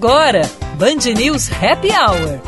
[0.00, 2.40] Agora, Band News Happy Hour.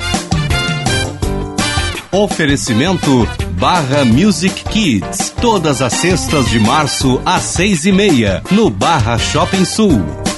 [2.12, 3.26] Oferecimento
[3.58, 5.34] Barra Music Kids.
[5.40, 10.29] Todas as sextas de março às seis e meia, no Barra Shopping Sul.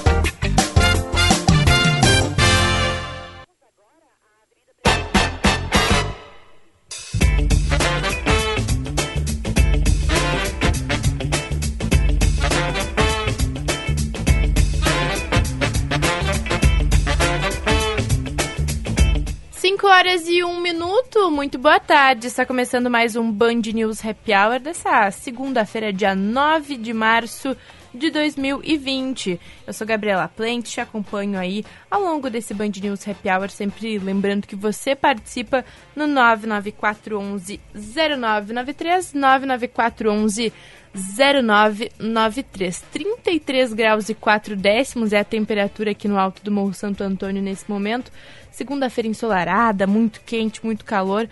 [20.12, 22.26] Horas e 1 minuto, muito boa tarde.
[22.26, 27.56] Está começando mais um Band News Happy Hour dessa segunda-feira, dia 9 de março
[27.94, 29.40] de 2020.
[29.66, 33.98] Eu sou Gabriela Plente, te acompanho aí ao longo desse Band News Happy Hour, sempre
[33.98, 35.64] lembrando que você participa
[35.96, 40.52] no 99411 0993, 99411
[40.94, 42.84] 0993.
[42.92, 47.42] 33 graus e 4 décimos é a temperatura aqui no alto do Morro Santo Antônio
[47.42, 48.12] nesse momento.
[48.50, 51.28] Segunda-feira ensolarada, muito quente, muito calor.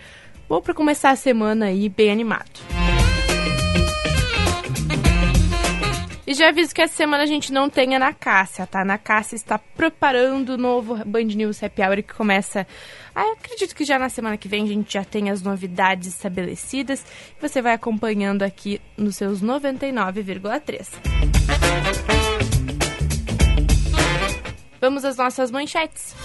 [0.49, 2.90] Bom para começar a semana aí bem animado.
[6.31, 8.83] E já aviso que essa semana a gente não tem Ana Cássia, tá?
[8.83, 12.65] Ana Cássia está preparando o novo Band News Happy Hour que começa.
[13.13, 17.05] Ah, acredito que já na semana que vem a gente já tem as novidades estabelecidas.
[17.41, 20.87] Você vai acompanhando aqui nos seus 99,3.
[24.79, 26.15] Vamos às nossas manchetes.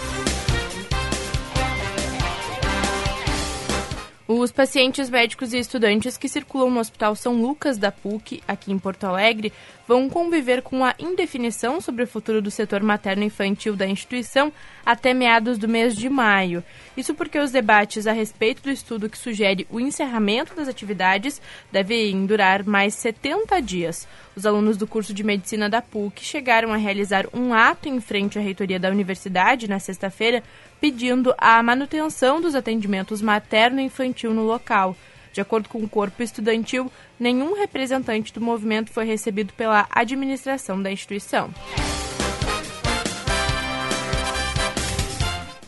[4.29, 8.79] Os pacientes médicos e estudantes que circulam no Hospital São Lucas da PUC, aqui em
[8.79, 9.53] Porto Alegre,
[9.87, 14.53] vão conviver com a indefinição sobre o futuro do setor materno-infantil da instituição
[14.85, 16.63] até meados do mês de maio.
[16.97, 22.27] Isso porque os debates a respeito do estudo que sugere o encerramento das atividades devem
[22.27, 24.07] durar mais 70 dias.
[24.35, 28.39] Os alunos do curso de medicina da PUC chegaram a realizar um ato em frente
[28.39, 30.43] à reitoria da universidade na sexta-feira
[30.81, 34.97] pedindo a manutenção dos atendimentos materno e infantil no local.
[35.37, 40.91] De acordo com o corpo estudantil, nenhum representante do movimento foi recebido pela administração da
[40.91, 41.51] instituição.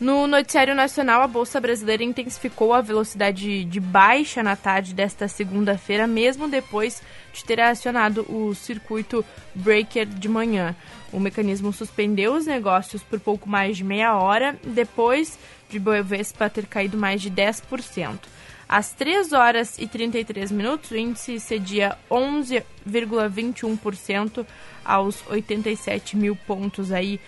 [0.01, 6.07] No noticiário nacional, a Bolsa Brasileira intensificou a velocidade de baixa na tarde desta segunda-feira,
[6.07, 7.03] mesmo depois
[7.35, 9.23] de ter acionado o circuito
[9.55, 10.75] breaker de manhã.
[11.13, 16.65] O mecanismo suspendeu os negócios por pouco mais de meia hora, depois de Bovespa ter
[16.65, 18.38] caído mais de 10%.
[18.69, 24.45] Às 3 horas e 33 minutos, o índice cedia 11,21%
[24.85, 27.19] aos 87 mil pontos aí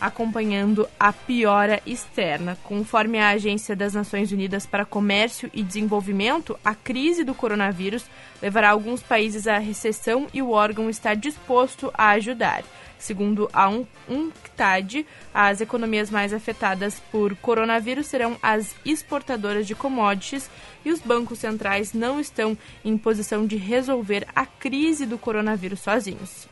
[0.00, 2.56] acompanhando a piora externa.
[2.62, 8.06] Conforme a Agência das Nações Unidas para Comércio e Desenvolvimento, a crise do coronavírus
[8.40, 12.64] levará alguns países à recessão e o órgão está disposto a ajudar.
[13.06, 20.50] Segundo a UNCTAD, as economias mais afetadas por coronavírus serão as exportadoras de commodities
[20.84, 26.48] e os bancos centrais não estão em posição de resolver a crise do coronavírus sozinhos.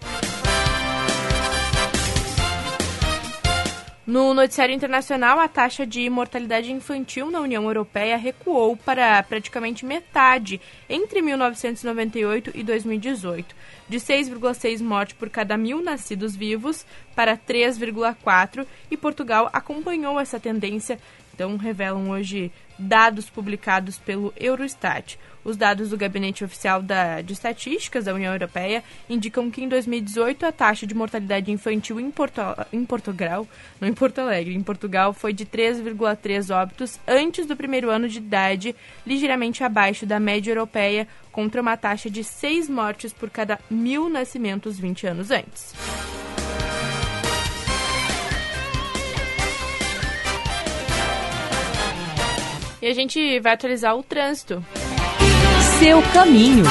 [4.06, 10.60] No noticiário internacional, a taxa de mortalidade infantil na União Europeia recuou para praticamente metade
[10.90, 13.56] entre 1998 e 2018,
[13.88, 16.84] de 6,6 mortes por cada mil nascidos vivos
[17.16, 20.98] para 3,4, e Portugal acompanhou essa tendência,
[21.34, 25.18] então revelam hoje dados publicados pelo Eurostat.
[25.44, 30.46] Os dados do Gabinete Oficial da, de Estatísticas da União Europeia indicam que em 2018
[30.46, 32.40] a taxa de mortalidade infantil em, Porto,
[32.72, 33.46] em Portugal,
[33.78, 38.18] não em Porto Alegre, em Portugal foi de 3,3 óbitos antes do primeiro ano de
[38.18, 38.74] idade,
[39.06, 44.78] ligeiramente abaixo da média europeia, contra uma taxa de 6 mortes por cada mil nascimentos
[44.78, 45.74] 20 anos antes.
[52.84, 54.62] E a gente vai atualizar o trânsito.
[55.78, 56.64] Seu caminho.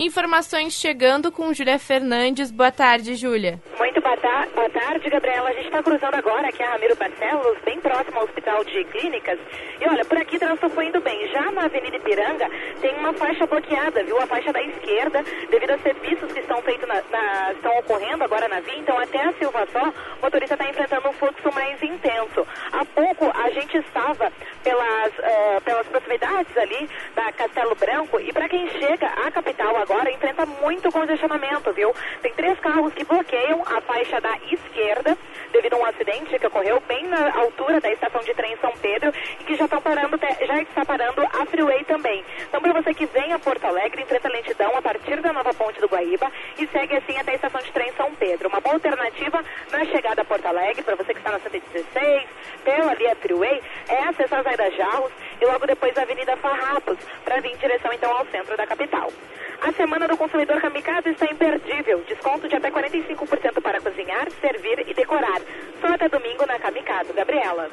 [0.00, 2.52] Informações chegando com Júlia Fernandes.
[2.52, 3.60] Boa tarde, Júlia.
[3.76, 5.48] Muito boa, ta boa tarde, Gabriela.
[5.48, 9.40] A gente está cruzando agora aqui a Ramiro Barcelos, bem próximo ao Hospital de Clínicas.
[9.80, 11.26] E olha, por aqui trânsito indo bem.
[11.32, 12.48] Já na Avenida Ipiranga
[12.80, 14.20] tem uma faixa bloqueada, viu?
[14.20, 18.46] A faixa da esquerda, devido a serviços que estão feitos na, na, estão ocorrendo agora
[18.46, 18.78] na via.
[18.78, 22.46] Então até a Silva Só, o motorista está enfrentando um fluxo mais intenso.
[22.70, 24.30] Há pouco a gente estava
[24.62, 29.87] pelas, uh, pelas proximidades ali da Castelo Branco e para quem chega à capital agora
[30.10, 31.94] enfrenta muito congestionamento, viu?
[32.22, 35.16] Tem três carros que bloqueiam a faixa da esquerda
[35.52, 39.12] devido a um acidente que ocorreu bem na altura da estação de trem São Pedro
[39.40, 42.24] e que já estão parando, já está parando a freeway também.
[42.42, 45.80] Então para você que vem a Porto Alegre, enfrenta lentidão a partir da nova ponte
[45.80, 48.48] do Guaíba e segue assim até a estação de trem São Pedro.
[48.48, 49.42] Uma boa alternativa
[49.72, 52.28] na chegada a Porto Alegre, para você que está na 116,
[52.64, 56.98] pela ali a Freeway, é acessar a Zaida Jarros e logo depois a Avenida Farrapos,
[57.24, 59.10] para vir em direção então ao centro da capital.
[59.60, 62.02] A semana do consumidor Kamikaze está imperdível.
[62.06, 65.40] Desconto de até 45% para cozinhar, servir e decorar.
[65.80, 67.12] Só até domingo na Kamikaze.
[67.12, 67.68] Gabriela.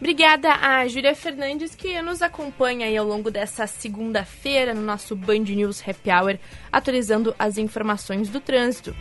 [0.00, 5.44] Obrigada a Júlia Fernandes que nos acompanha aí ao longo dessa segunda-feira no nosso Band
[5.44, 6.38] News Happy Hour,
[6.70, 8.94] atualizando as informações do trânsito.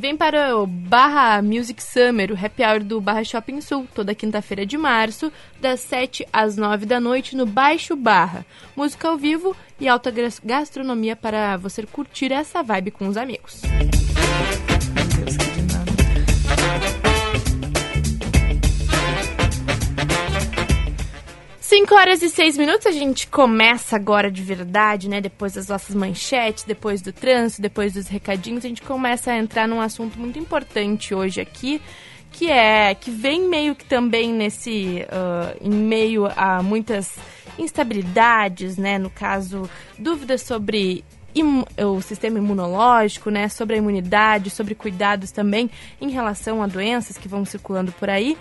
[0.00, 4.64] Vem para o Barra Music Summer, o happy hour do Barra Shopping Sul, toda quinta-feira
[4.64, 5.30] de março,
[5.60, 8.46] das 7 às 9 da noite no Baixo Barra.
[8.74, 10.10] Música ao vivo e alta
[10.42, 13.60] gastronomia para você curtir essa vibe com os amigos.
[21.70, 25.20] 5 horas e 6 minutos, a gente começa agora de verdade, né?
[25.20, 29.68] Depois das nossas manchetes, depois do trânsito, depois dos recadinhos, a gente começa a entrar
[29.68, 31.80] num assunto muito importante hoje aqui,
[32.32, 37.14] que é que vem meio que também nesse uh, em meio a muitas
[37.56, 38.98] instabilidades, né?
[38.98, 41.04] No caso, dúvidas sobre
[41.78, 43.48] o sistema imunológico, né?
[43.48, 45.70] Sobre a imunidade, sobre cuidados também
[46.00, 48.36] em relação a doenças que vão circulando por aí.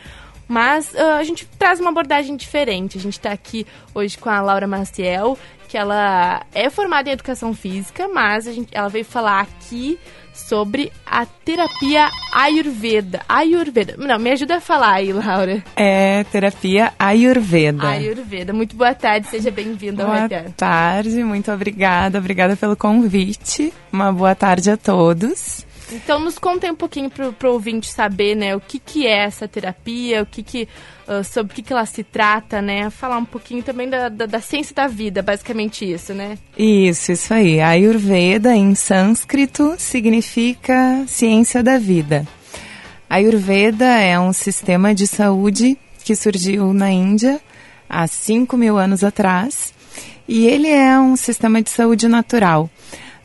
[0.49, 2.97] Mas uh, a gente traz uma abordagem diferente.
[2.97, 5.37] A gente está aqui hoje com a Laura Maciel,
[5.67, 9.99] que ela é formada em educação física, mas a gente, ela veio falar aqui
[10.33, 13.21] sobre a terapia Ayurveda.
[13.29, 13.95] Ayurveda.
[13.97, 15.63] Não, me ajuda a falar aí, Laura.
[15.75, 17.87] É terapia Ayurveda.
[17.87, 18.51] Ayurveda.
[18.51, 22.17] Muito boa tarde, seja bem-vinda ao Boa tarde, muito obrigada.
[22.17, 23.71] Obrigada pelo convite.
[23.91, 25.68] Uma boa tarde a todos.
[25.91, 29.47] Então nos conta um pouquinho pro, pro ouvinte saber, né, o que que é essa
[29.47, 30.67] terapia, o que que,
[31.07, 34.25] uh, sobre o que que ela se trata, né, falar um pouquinho também da, da,
[34.25, 36.37] da, ciência da vida, basicamente isso, né?
[36.57, 37.59] Isso, isso aí.
[37.59, 42.27] A Ayurveda em sânscrito significa ciência da vida.
[43.09, 47.41] A Ayurveda é um sistema de saúde que surgiu na Índia
[47.89, 49.73] há 5 mil anos atrás
[50.27, 52.69] e ele é um sistema de saúde natural.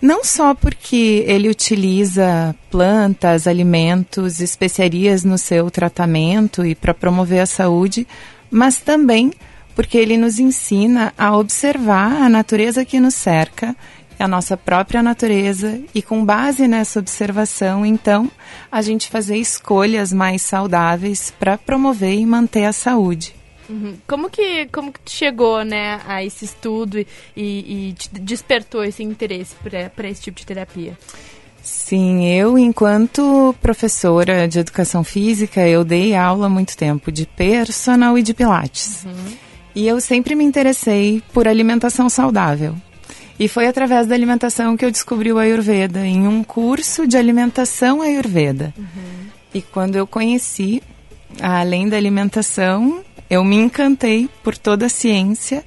[0.05, 7.47] Não só porque ele utiliza plantas, alimentos, especiarias no seu tratamento e para promover a
[7.47, 8.07] saúde,
[8.51, 9.33] mas também
[9.75, 13.75] porque ele nos ensina a observar a natureza que nos cerca,
[14.19, 18.31] a nossa própria natureza, e com base nessa observação, então,
[18.71, 23.35] a gente fazer escolhas mais saudáveis para promover e manter a saúde.
[23.69, 23.97] Uhum.
[24.07, 27.07] Como que como que chegou né a esse estudo e,
[27.37, 30.97] e te despertou esse interesse para esse tipo de terapia?
[31.63, 38.19] Sim, eu enquanto professora de educação física, eu dei aula há muito tempo de personal
[38.19, 39.05] e de pilates.
[39.05, 39.37] Uhum.
[39.75, 42.77] E eu sempre me interessei por alimentação saudável.
[43.39, 48.01] E foi através da alimentação que eu descobri o Ayurveda, em um curso de alimentação
[48.01, 48.73] Ayurveda.
[48.79, 49.27] Uhum.
[49.53, 50.83] E quando eu conheci,
[51.41, 53.03] além da alimentação,
[53.35, 55.65] eu me encantei por toda a ciência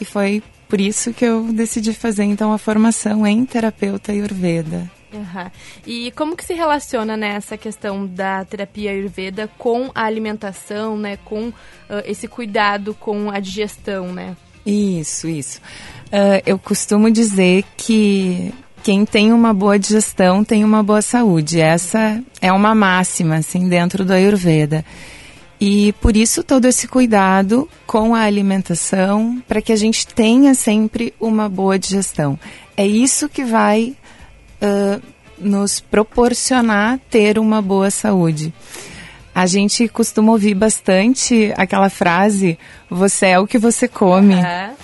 [0.00, 4.90] e foi por isso que eu decidi fazer então a formação em terapeuta Ayurveda.
[5.12, 5.50] Uhum.
[5.86, 11.18] E como que se relaciona né, essa questão da terapia Ayurveda com a alimentação, né,
[11.24, 11.54] com uh,
[12.04, 14.36] esse cuidado com a digestão, né?
[14.66, 15.60] Isso, isso.
[16.06, 21.58] Uh, eu costumo dizer que quem tem uma boa digestão tem uma boa saúde.
[21.58, 24.84] Essa é uma máxima, assim, dentro do Ayurveda.
[25.60, 31.12] E por isso todo esse cuidado com a alimentação, para que a gente tenha sempre
[31.20, 32.38] uma boa digestão.
[32.76, 33.96] É isso que vai
[34.62, 35.02] uh,
[35.38, 38.52] nos proporcionar ter uma boa saúde.
[39.34, 44.34] A gente costuma ouvir bastante aquela frase: você é o que você come.
[44.34, 44.74] Uhum.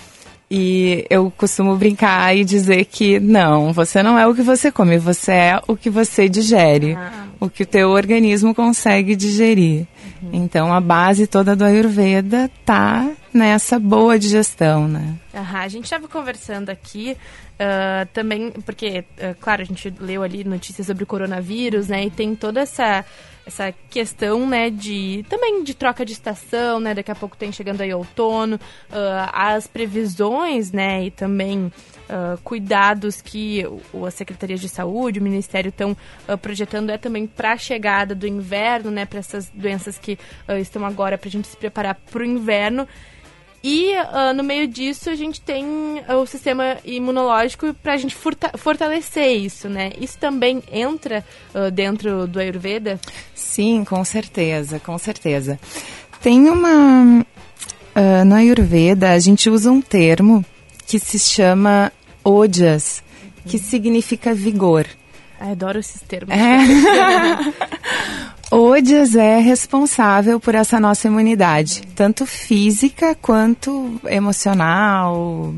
[0.49, 4.97] E eu costumo brincar e dizer que não, você não é o que você come,
[4.97, 7.01] você é o que você digere, uhum.
[7.41, 9.87] o que o teu organismo consegue digerir.
[10.25, 10.43] Uhum.
[10.43, 15.15] Então a base toda do Ayurveda tá nessa boa digestão, né?
[15.33, 15.57] Uhum.
[15.57, 17.17] A gente estava conversando aqui
[17.55, 22.05] uh, também, porque, uh, claro, a gente leu ali notícias sobre o coronavírus, né?
[22.05, 23.05] E tem toda essa
[23.45, 27.81] essa questão, né, de também de troca de estação, né, daqui a pouco tem chegando
[27.81, 34.67] aí outono, uh, as previsões, né, e também uh, cuidados que o, a Secretaria de
[34.67, 35.91] Saúde, o Ministério estão
[36.27, 40.17] uh, projetando é também para a chegada do inverno, né, para essas doenças que
[40.59, 42.87] estão agora para a gente se preparar para o inverno.
[43.67, 45.65] E uh, no meio disso a gente tem
[46.07, 49.91] uh, o sistema imunológico para a gente fortalecer isso, né?
[49.99, 52.99] Isso também entra uh, dentro do Ayurveda?
[53.33, 55.59] Sim, com certeza, com certeza.
[56.21, 57.25] Tem uma.
[58.23, 60.45] no Ayurveda a gente usa um termo
[60.85, 61.91] que se chama
[62.23, 63.01] ojas,
[63.47, 64.85] que significa vigor.
[65.39, 66.35] Ai, adoro esses termos.
[66.35, 66.59] É.
[68.51, 75.53] Odias é responsável por essa nossa imunidade, tanto física quanto emocional.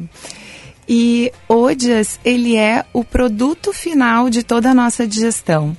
[0.87, 5.75] E Odias, ele é o produto final de toda a nossa digestão,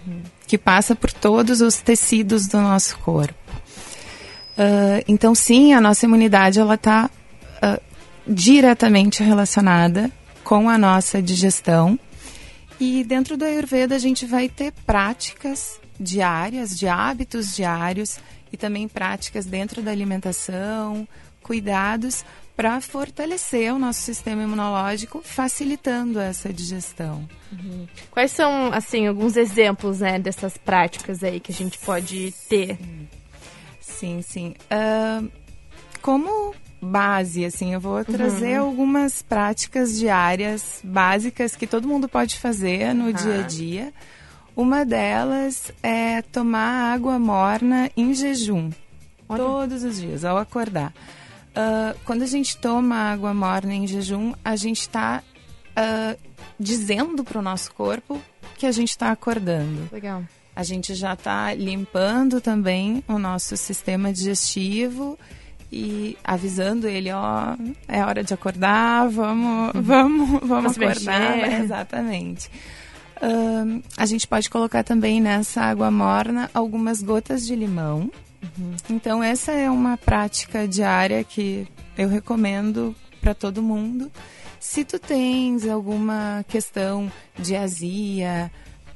[0.47, 3.35] que passa por todos os tecidos do nosso corpo.
[4.59, 7.11] Uh, então, sim, a nossa imunidade ela está uh,
[7.63, 7.81] ah,
[8.27, 10.11] diretamente relacionada
[10.45, 11.99] com a nossa digestão.
[12.79, 18.19] E dentro do Ayurveda a gente vai ter práticas diárias, de hábitos diários
[18.53, 21.07] e também práticas dentro da alimentação,
[21.43, 22.25] cuidados
[22.57, 27.29] para fortalecer o nosso sistema imunológico, facilitando essa digestão.
[27.53, 27.87] Uhum.
[28.11, 32.77] Quais são, assim, alguns exemplos né, dessas práticas aí que a gente pode ter?
[33.81, 34.55] Sim, sim.
[34.73, 35.31] Uh,
[36.03, 36.53] como
[36.83, 38.67] base, assim, eu vou trazer uhum.
[38.67, 43.13] algumas práticas diárias básicas que todo mundo pode fazer no uhum.
[43.13, 43.93] dia a dia
[44.59, 48.73] uma delas é tomar água morna em jejum,
[49.29, 49.39] Olha.
[49.41, 50.93] todos os dias, ao acordar.
[51.51, 56.17] Uh, quando a gente toma água morna em jejum, a gente está uh, ah,
[56.59, 58.21] dizendo para o nosso corpo
[58.57, 59.89] que a gente está acordando.
[59.93, 60.25] Legal.
[60.57, 65.17] A gente já está limpando também o nosso sistema digestivo
[65.71, 71.37] e avisando ele, ó, é hora de acordar, vamos, vamos, vamos acordar.
[71.37, 71.63] Mexer.
[71.63, 72.51] Exatamente.
[73.97, 78.11] A gente pode colocar também nessa água morna algumas gotas de limão.
[78.43, 78.77] Uhum.
[78.91, 84.11] Então, essa é uma prática diária que eu recomendo para todo mundo.
[84.61, 88.51] Se tu tens alguma questão de azia,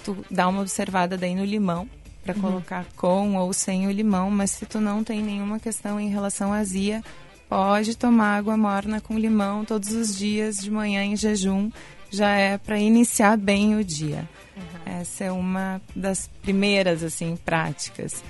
[0.05, 1.89] tu dá uma observada daí no limão
[2.25, 2.41] para uhum.
[2.41, 6.53] colocar com ou sem o limão, mas se tu não tem nenhuma questão em relação
[6.53, 7.03] à azia,
[7.49, 11.71] pode tomar água morna com limão todos os dias de manhã em jejum
[12.13, 14.29] já é para iniciar bem o dia.
[14.57, 15.01] Uhum.
[15.01, 18.23] Essa é uma das primeiras assim práticas.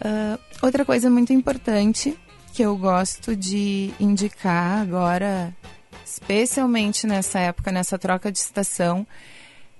[0.00, 2.16] Uh, outra coisa muito importante
[2.52, 5.54] que eu gosto de indicar agora,
[6.04, 9.06] especialmente nessa época, nessa troca de estação,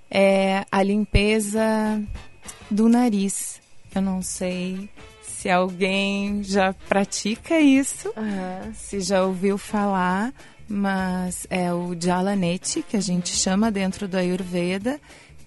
[0.09, 2.01] é a limpeza
[2.69, 3.59] do nariz.
[3.93, 4.89] Eu não sei
[5.21, 8.73] se alguém já pratica isso, uhum.
[8.73, 10.33] se já ouviu falar,
[10.67, 14.99] mas é o Jalanete, que a gente chama dentro do Ayurveda,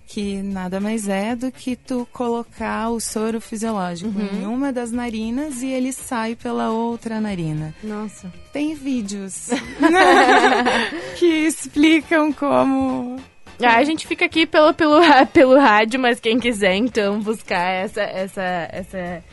[0.06, 4.42] que nada mais é do que tu colocar o soro fisiológico uhum.
[4.42, 7.74] em uma das narinas e ele sai pela outra narina.
[7.82, 8.32] Nossa.
[8.52, 9.50] Tem vídeos
[11.18, 13.20] que explicam como
[13.60, 15.00] ah, a gente fica aqui pelo, pelo,
[15.32, 19.24] pelo rádio, mas quem quiser então buscar essa, essa, essa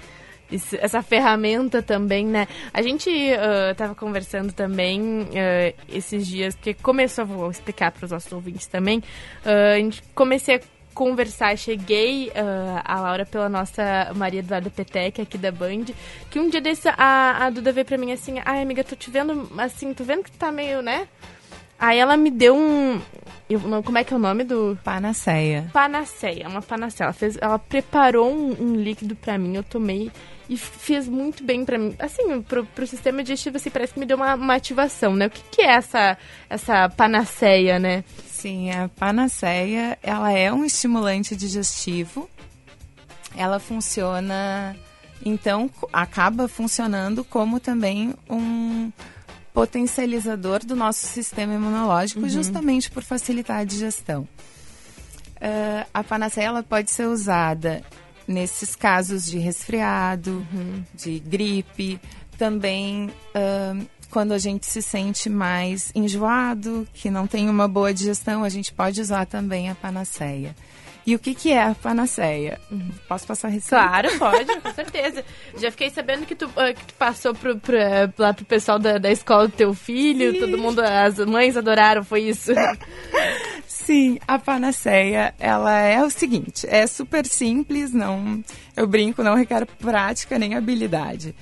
[0.79, 2.47] essa ferramenta também, né?
[2.73, 8.11] A gente estava uh, conversando também uh, esses dias, porque começou, vou explicar para os
[8.11, 10.59] nossos ouvintes também, uh, a gente comecei a
[10.93, 15.85] conversar, cheguei uh, a Laura pela nossa Maria Eduarda Petec aqui da Band,
[16.31, 19.11] que um dia desse a, a Duda veio pra mim assim, ai amiga, tô te
[19.11, 21.07] vendo assim, tô vendo que tá meio, né?
[21.77, 23.01] Aí ela me deu um.
[23.49, 24.77] Eu, não, como é que é o nome do.
[24.83, 25.69] Panaceia.
[25.73, 27.07] Panaceia, uma panaceia.
[27.07, 30.09] Ela, fez, ela preparou um, um líquido pra mim, eu tomei
[30.49, 31.95] e fez muito bem para mim.
[31.97, 35.27] Assim, pro, pro sistema digestivo, assim, parece que me deu uma, uma ativação, né?
[35.27, 36.17] O que, que é essa,
[36.49, 38.03] essa panaceia, né?
[38.27, 42.29] Sim, a panaceia, ela é um estimulante digestivo.
[43.35, 44.75] Ela funciona,
[45.25, 48.91] então, acaba funcionando como também um
[49.53, 52.29] potencializador do nosso sistema imunológico, uhum.
[52.29, 54.27] justamente por facilitar a digestão.
[55.35, 57.83] Uh, a panaceia ela pode ser usada
[58.27, 60.83] nesses casos de resfriado, uhum.
[60.93, 61.99] de gripe,
[62.37, 68.43] também uh, quando a gente se sente mais enjoado, que não tem uma boa digestão,
[68.43, 70.55] a gente pode usar também a panaceia.
[71.05, 72.59] E o que, que é a panaceia?
[73.07, 73.75] Posso passar a receita?
[73.75, 75.23] Claro, pode, com certeza.
[75.55, 78.79] Já fiquei sabendo que tu, uh, que tu passou pro, pro, uh, lá pro pessoal
[78.79, 80.39] da, da escola do teu filho, Sim.
[80.39, 82.51] todo mundo, as mães adoraram, foi isso?
[83.85, 88.43] Sim, a panaceia, ela é o seguinte, é super simples, não,
[88.75, 91.35] eu brinco, não requer prática nem habilidade.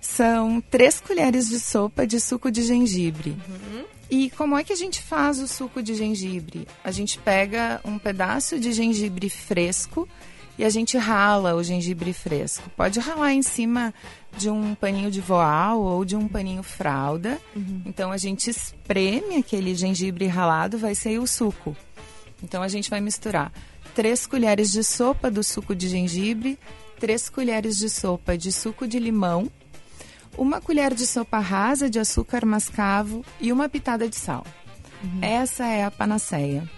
[0.00, 3.36] São três colheres de sopa de suco de gengibre.
[3.48, 3.84] Uhum.
[4.08, 6.66] E como é que a gente faz o suco de gengibre?
[6.84, 10.08] A gente pega um pedaço de gengibre fresco
[10.60, 12.68] e a gente rala o gengibre fresco.
[12.76, 13.94] Pode ralar em cima
[14.36, 17.40] de um paninho de voal ou de um paninho fralda.
[17.56, 17.80] Uhum.
[17.86, 21.74] Então a gente espreme aquele gengibre ralado, vai sair o suco.
[22.42, 23.50] Então a gente vai misturar
[23.94, 26.58] três colheres de sopa do suco de gengibre,
[26.98, 29.50] três colheres de sopa de suco de limão,
[30.36, 34.44] uma colher de sopa rasa de açúcar mascavo e uma pitada de sal.
[35.02, 35.20] Uhum.
[35.22, 36.68] Essa é a panaceia.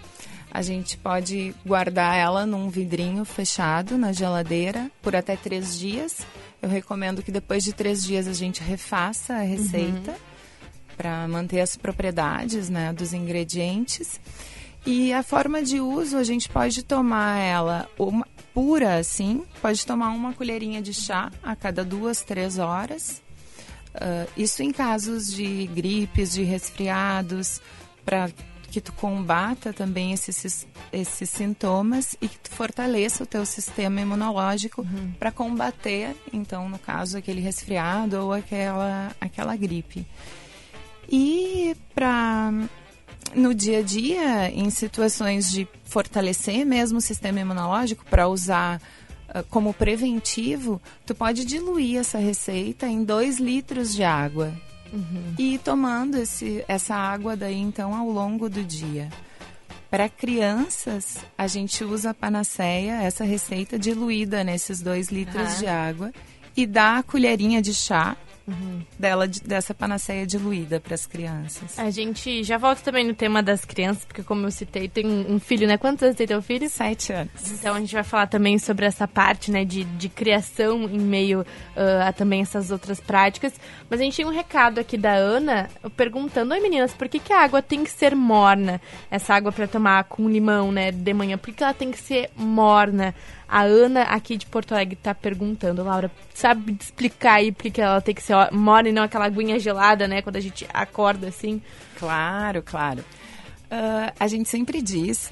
[0.53, 6.19] A gente pode guardar ela num vidrinho fechado na geladeira por até três dias.
[6.61, 10.95] Eu recomendo que depois de três dias a gente refaça a receita uhum.
[10.95, 14.21] para manter as propriedades né, dos ingredientes.
[14.85, 20.09] E a forma de uso, a gente pode tomar ela uma, pura assim, pode tomar
[20.09, 23.23] uma colherinha de chá a cada duas, três horas.
[23.95, 27.59] Uh, isso em casos de gripes, de resfriados,
[28.05, 28.29] para
[28.73, 34.81] que tu combata também esses, esses sintomas e que tu fortaleça o teu sistema imunológico
[34.81, 35.13] uhum.
[35.19, 40.07] para combater, então, no caso, aquele resfriado ou aquela, aquela gripe.
[41.07, 42.51] E para
[43.35, 48.81] no dia a dia, em situações de fortalecer mesmo o sistema imunológico para usar
[49.29, 54.51] uh, como preventivo, tu pode diluir essa receita em 2 litros de água
[54.93, 55.33] Uhum.
[55.39, 59.09] E tomando esse, essa água daí, então, ao longo do dia.
[59.89, 65.59] Para crianças, a gente usa a panaceia, essa receita diluída nesses dois litros uhum.
[65.59, 66.13] de água,
[66.55, 68.15] e dá a colherinha de chá
[68.47, 68.81] uhum.
[68.97, 71.77] dela, dessa panaceia diluída para as crianças.
[71.77, 75.39] A gente já volta também no tema das crianças, porque como eu citei, tem um
[75.39, 75.77] filho, né?
[75.77, 76.69] Quantos anos tem teu filho?
[76.69, 77.51] Sete anos.
[77.51, 81.41] Então a gente vai falar também sobre essa parte, né, de, de criação em meio
[81.41, 83.53] uh, a também essas outras práticas.
[83.89, 87.33] Mas a gente tem um recado aqui da Ana perguntando, oi meninas, por que, que
[87.33, 88.81] a água tem que ser morna?
[89.09, 92.29] Essa água para tomar com limão, né, de manhã, por que ela tem que ser
[92.35, 93.13] morna?
[93.47, 98.01] A Ana, aqui de Porto Alegre, está perguntando, Laura, sabe explicar aí por que ela
[98.01, 100.21] tem que ser morna e não aquela aguinha gelada, né?
[100.21, 101.61] Quando a gente acorda assim.
[101.97, 103.03] Claro, claro.
[103.65, 105.31] Uh, a gente sempre diz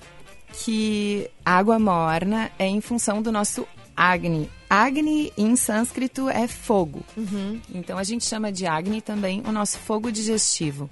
[0.53, 4.49] que água morna é em função do nosso Agni.
[4.69, 7.03] Agni em sânscrito é fogo.
[7.15, 7.59] Uhum.
[7.73, 10.89] Então a gente chama de Agni também o nosso fogo digestivo.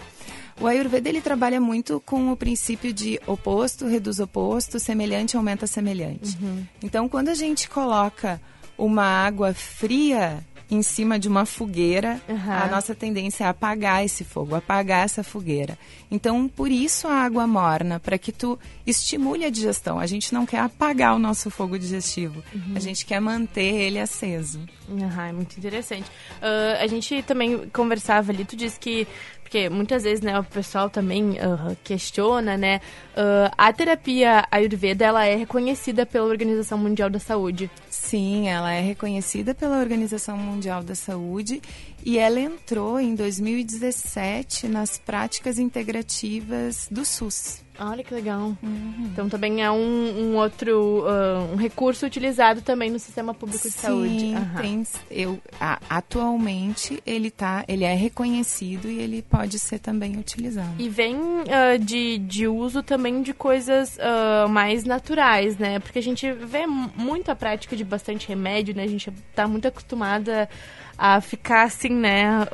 [0.59, 6.37] O Ayurveda ele trabalha muito com o princípio de oposto reduz oposto, semelhante aumenta semelhante.
[6.41, 6.65] Uhum.
[6.83, 8.41] Então, quando a gente coloca
[8.77, 12.51] uma água fria em cima de uma fogueira, uhum.
[12.51, 15.77] a nossa tendência é apagar esse fogo, apagar essa fogueira.
[16.11, 19.99] Então, por isso a água morna, para que tu estimule a digestão.
[19.99, 22.73] A gente não quer apagar o nosso fogo digestivo, uhum.
[22.75, 24.59] a gente quer manter ele aceso.
[24.87, 26.09] Uhum, é muito interessante.
[26.37, 29.07] Uh, a gente também conversava ali, tu disse que
[29.49, 32.79] porque muitas vezes, né, o pessoal também uh, questiona, né,
[33.17, 37.67] uh, a terapia Ayurveda, ela é reconhecida pela Organização Mundial da Saúde.
[37.89, 41.63] Sim, ela é reconhecida pela Organização Mundial da Saúde
[42.05, 47.63] e ela entrou em 2017 nas práticas integrativas do SUS.
[47.79, 48.55] Olha que legal.
[48.61, 49.09] Uhum.
[49.11, 53.73] Então também é um, um outro uh, um recurso utilizado também no sistema público de
[53.73, 54.25] Sim, saúde.
[54.25, 54.61] Uhum.
[54.61, 60.73] Tem, eu, a, atualmente ele tá, ele é reconhecido e ele pode ser também utilizado.
[60.77, 65.79] E vem uh, de, de uso também de coisas uh, mais naturais, né?
[65.79, 68.83] Porque a gente vê muito a prática de bastante remédio, né?
[68.83, 70.49] A gente está muito acostumada
[70.99, 72.45] a ficar assim, né,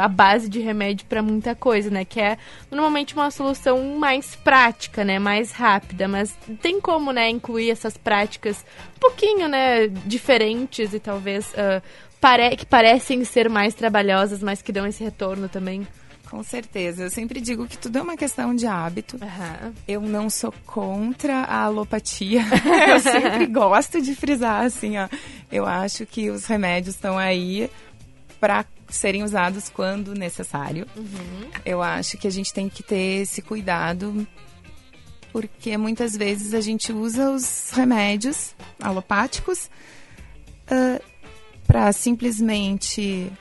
[0.00, 2.36] a base de remédio para muita coisa, né, que é
[2.68, 8.66] normalmente uma solução mais prática, né, mais rápida, mas tem como, né, incluir essas práticas
[8.96, 11.80] um pouquinho, né, diferentes e talvez uh,
[12.20, 15.86] pare que parecem ser mais trabalhosas, mas que dão esse retorno também.
[16.30, 17.04] Com certeza.
[17.04, 19.16] Eu sempre digo que tudo é uma questão de hábito.
[19.16, 19.72] Uhum.
[19.86, 22.42] Eu não sou contra a alopatia.
[22.88, 25.08] eu sempre gosto de frisar assim, ó.
[25.50, 27.70] Eu acho que os remédios estão aí
[28.40, 30.86] para serem usados quando necessário.
[30.96, 31.50] Uhum.
[31.64, 34.26] Eu acho que a gente tem que ter esse cuidado
[35.34, 39.68] porque muitas vezes a gente usa os remédios alopáticos
[40.70, 41.02] uh,
[41.66, 43.32] para simplesmente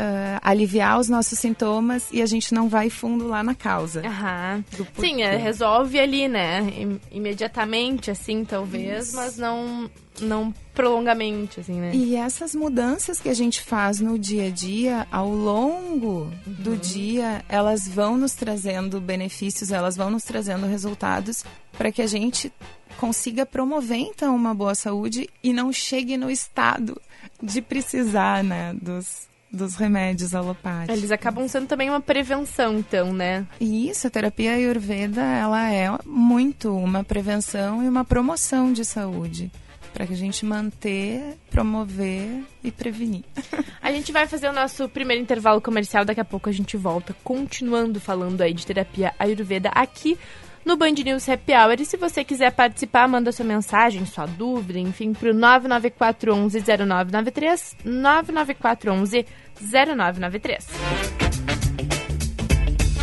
[0.00, 4.02] uh, aliviar os nossos sintomas e a gente não vai fundo lá na causa.
[4.06, 4.64] Aham.
[4.98, 6.66] Sim, é, resolve ali, né?
[7.10, 9.16] imediatamente, assim, talvez, Isso.
[9.16, 11.90] mas não, não prolongamente, assim, né?
[11.94, 16.32] E essas mudanças que a gente faz no dia a dia, ao longo uhum.
[16.46, 21.44] do dia, elas vão nos trazendo benefícios, elas vão nos trazendo resultados
[21.76, 22.52] para que a gente
[22.98, 27.00] consiga promover então uma boa saúde e não chegue no estado
[27.42, 30.96] de precisar, né, dos dos remédios alopáticos.
[30.96, 33.46] Eles acabam sendo também uma prevenção, então, né?
[33.60, 39.50] Isso, a terapia ayurveda, ela é muito uma prevenção e uma promoção de saúde.
[39.92, 43.24] para que a gente manter, promover e prevenir.
[43.82, 47.12] A gente vai fazer o nosso primeiro intervalo comercial, daqui a pouco a gente volta,
[47.24, 50.16] continuando falando aí de terapia ayurveda aqui
[50.64, 51.80] no Band News Happy Hour.
[51.80, 60.64] E se você quiser participar, manda sua mensagem, sua dúvida, enfim, para o 99411-0993, 99411-0993.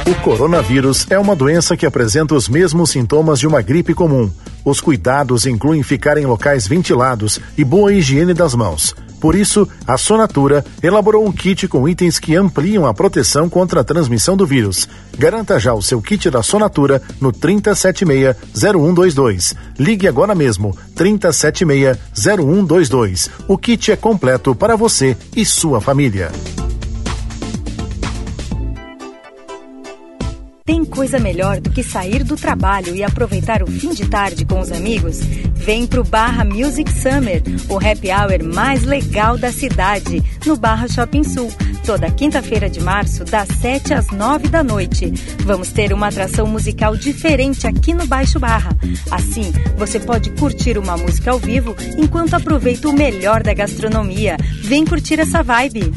[0.08, 4.32] O coronavírus é uma doença que apresenta os mesmos sintomas de uma gripe comum.
[4.64, 8.96] Os cuidados incluem ficar em locais ventilados e boa higiene das mãos.
[9.20, 13.84] Por isso, a Sonatura elaborou um kit com itens que ampliam a proteção contra a
[13.84, 14.88] transmissão do vírus.
[15.18, 19.56] Garanta já o seu kit da Sonatura no 376-0122.
[19.80, 23.32] Ligue agora mesmo, 376-0122.
[23.48, 26.32] O kit é completo para você e sua família.
[30.98, 34.72] Coisa melhor do que sair do trabalho e aproveitar o fim de tarde com os
[34.72, 35.20] amigos?
[35.54, 41.24] Vem pro Barra Music Summer, o happy hour mais legal da cidade, no Barra Shopping
[41.24, 41.54] Sul.
[41.86, 45.14] Toda quinta-feira de março, das 7 às 9 da noite.
[45.46, 48.76] Vamos ter uma atração musical diferente aqui no Baixo Barra.
[49.12, 54.36] Assim, você pode curtir uma música ao vivo enquanto aproveita o melhor da gastronomia.
[54.64, 55.94] Vem curtir essa vibe!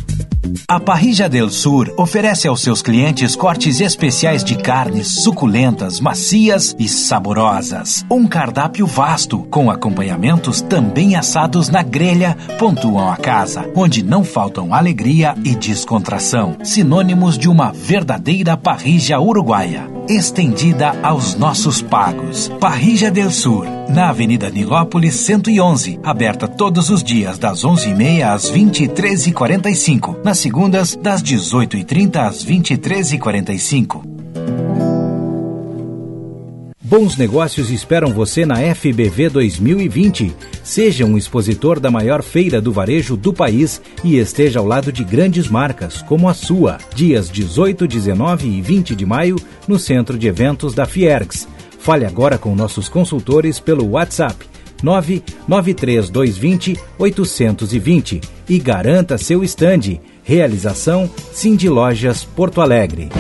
[0.67, 6.89] A Parrilla del Sur oferece aos seus clientes cortes especiais de carnes suculentas, macias e
[6.89, 8.05] saborosas.
[8.11, 14.73] Um cardápio vasto, com acompanhamentos também assados na grelha, pontuam a casa, onde não faltam
[14.73, 22.51] alegria e descontração, sinônimos de uma verdadeira parrilla uruguaia, estendida aos nossos pagos.
[22.61, 30.25] Parrilla del Sur, na Avenida Nilópolis 111, aberta todos os dias das 11h30 às 23h45,
[30.25, 34.20] nas segundas das 18h30 às 23h45.
[36.91, 40.35] Bons negócios esperam você na FBV 2020.
[40.65, 45.05] Seja um expositor da maior feira do varejo do país e esteja ao lado de
[45.05, 46.79] grandes marcas, como a sua.
[46.93, 49.37] Dias 18, 19 e 20 de maio,
[49.69, 51.47] no centro de eventos da Fiergs.
[51.79, 54.45] Fale agora com nossos consultores pelo WhatsApp
[54.83, 60.01] 993-220 820 e garanta seu estande.
[60.25, 63.11] Realização Cindy Lojas Porto Alegre.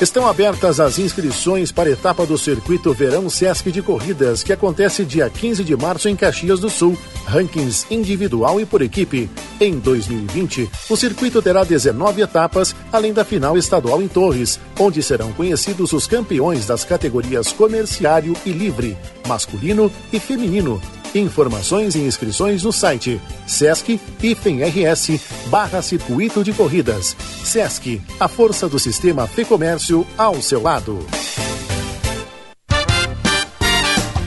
[0.00, 5.04] Estão abertas as inscrições para a etapa do Circuito Verão Sesc de Corridas, que acontece
[5.04, 6.96] dia 15 de março em Caxias do Sul.
[7.26, 9.28] Rankings individual e por equipe.
[9.60, 15.32] Em 2020, o circuito terá 19 etapas, além da final estadual em Torres, onde serão
[15.32, 20.80] conhecidos os campeões das categorias comerciário e livre, masculino e feminino.
[21.14, 27.16] Informações e inscrições no site Sesc rs barra Circuito de Corridas.
[27.44, 31.04] Sesc, a força do sistema Fê Comércio ao seu lado.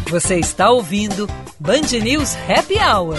[0.09, 3.15] Você está ouvindo Band News Happy Hour.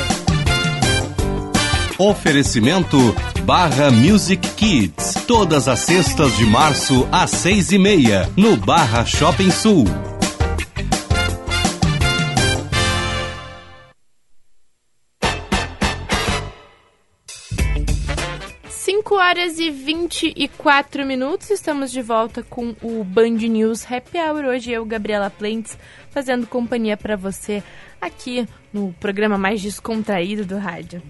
[1.98, 2.98] Oferecimento
[3.44, 5.14] Barra Music Kids.
[5.26, 10.11] Todas as sextas de março às seis e meia, no Barra Shopping Sul.
[19.22, 24.46] Horas e 24 minutos, estamos de volta com o Band News Happy Hour.
[24.46, 25.78] Hoje eu, Gabriela Plentes,
[26.10, 27.62] fazendo companhia para você
[28.00, 31.00] aqui no programa mais descontraído do rádio.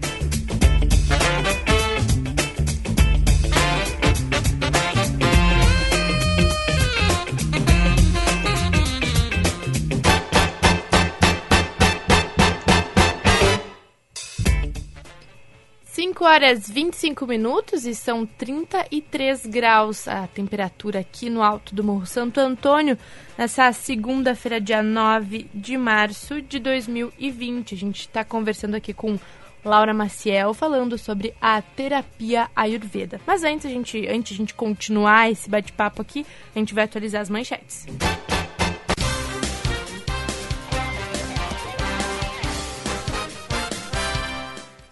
[16.23, 22.05] 5 horas 25 minutos e são 33 graus a temperatura aqui no alto do Morro
[22.05, 22.97] Santo Antônio,
[23.37, 27.75] nessa segunda-feira, dia 9 de março de 2020.
[27.75, 29.19] A gente está conversando aqui com
[29.65, 33.19] Laura Maciel falando sobre a terapia Ayurveda.
[33.27, 37.21] Mas antes a gente, antes a gente continuar esse bate-papo aqui, a gente vai atualizar
[37.21, 37.85] as manchetes.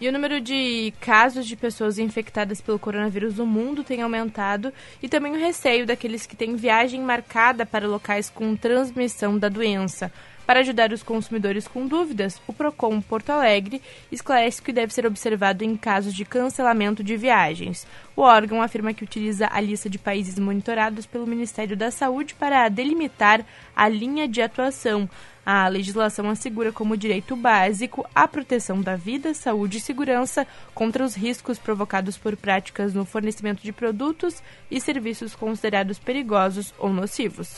[0.02, 5.08] E o número de casos de pessoas infectadas pelo coronavírus no mundo tem aumentado e
[5.08, 10.12] também o receio daqueles que têm viagem marcada para locais com transmissão da doença.
[10.52, 15.64] Para ajudar os consumidores com dúvidas, o Procon Porto Alegre esclarece que deve ser observado
[15.64, 17.88] em casos de cancelamento de viagens.
[18.18, 22.68] O órgão afirma que utiliza a lista de países monitorados pelo Ministério da Saúde para
[22.68, 25.10] delimitar a linha de atuação.
[25.46, 31.16] A legislação assegura como direito básico a proteção da vida, saúde e segurança contra os
[31.16, 37.56] riscos provocados por práticas no fornecimento de produtos e serviços considerados perigosos ou nocivos.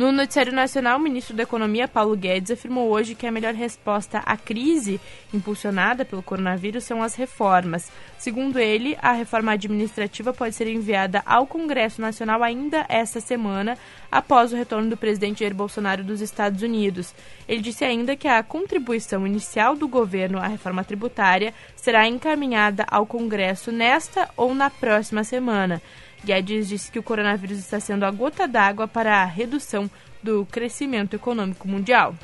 [0.00, 4.22] No Noticiário Nacional, o ministro da Economia, Paulo Guedes, afirmou hoje que a melhor resposta
[4.24, 4.98] à crise
[5.30, 7.92] impulsionada pelo coronavírus são as reformas.
[8.16, 13.76] Segundo ele, a reforma administrativa pode ser enviada ao Congresso Nacional ainda esta semana,
[14.10, 17.14] após o retorno do presidente Jair Bolsonaro dos Estados Unidos.
[17.46, 23.04] Ele disse ainda que a contribuição inicial do governo à reforma tributária será encaminhada ao
[23.04, 25.82] Congresso nesta ou na próxima semana.
[26.24, 29.90] Guedes disse que o coronavírus está sendo a gota d'água para a redução
[30.22, 32.14] do crescimento econômico mundial.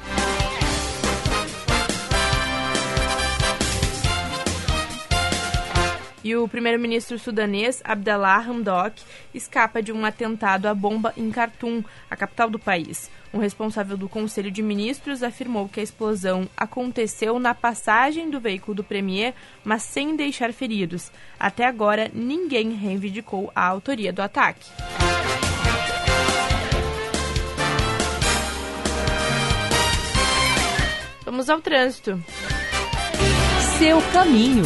[6.27, 9.01] E o primeiro-ministro sudanês Abdallah Hamdok
[9.33, 13.09] escapa de um atentado à bomba em Khartoum, a capital do país.
[13.33, 18.75] Um responsável do Conselho de Ministros afirmou que a explosão aconteceu na passagem do veículo
[18.75, 21.13] do Premier, mas sem deixar feridos.
[21.39, 24.69] Até agora, ninguém reivindicou a autoria do ataque.
[31.25, 32.21] Vamos ao trânsito.
[33.79, 34.65] Seu caminho.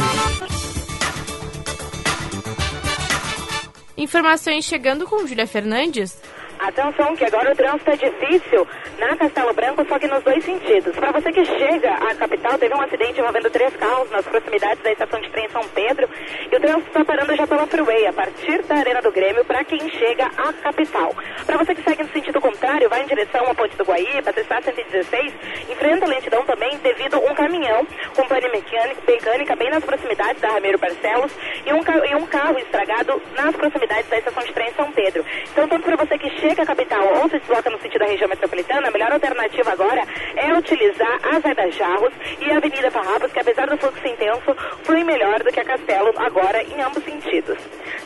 [4.01, 6.17] Informações chegando com Júlia Fernandes.
[6.61, 8.67] Atenção que agora o trânsito é difícil
[8.99, 10.95] na Castelo Branco, só que nos dois sentidos.
[10.95, 14.91] Para você que chega à capital, teve um acidente envolvendo três carros nas proximidades da
[14.91, 16.07] estação de trem São Pedro
[16.51, 19.63] e o trânsito está parando já pela Freeway, a partir da Arena do Grêmio, para
[19.63, 21.15] quem chega à capital.
[21.47, 24.61] Para você que segue no sentido contrário, vai em direção à Ponte do Guaíba, a
[24.61, 25.33] 116,
[25.67, 30.49] enfrenta lentidão também devido a um caminhão com pane mecânica, mecânica bem nas proximidades da
[30.49, 31.31] Ramiro Barcelos
[31.65, 35.25] e um, e um carro estragado nas proximidades da estação de trem São Pedro.
[35.51, 38.27] Então, tanto para você que chega à capital ou se desloca no sentido da região
[38.27, 40.03] metropolitana, a melhor alternativa agora
[40.35, 45.03] é utilizar a Zé Jarros e a Avenida Farrapos, que apesar do fluxo intenso, flui
[45.03, 47.57] melhor do que a Castelo agora em ambos sentidos.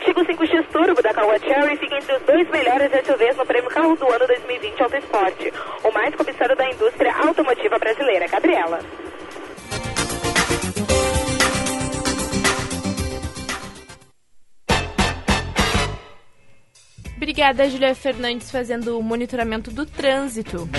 [0.04, 3.96] Chico 5X Turbo da Caoa Cherry fica entre os dois melhores SUVs no prêmio Carro
[3.96, 5.54] do Ano 2020 Auto Esporte,
[5.84, 8.28] o mais cobiçado da indústria automotiva brasileira.
[8.28, 8.80] Gabriela.
[17.15, 20.69] Obrigada, Julia Fernandes, fazendo o monitoramento do trânsito.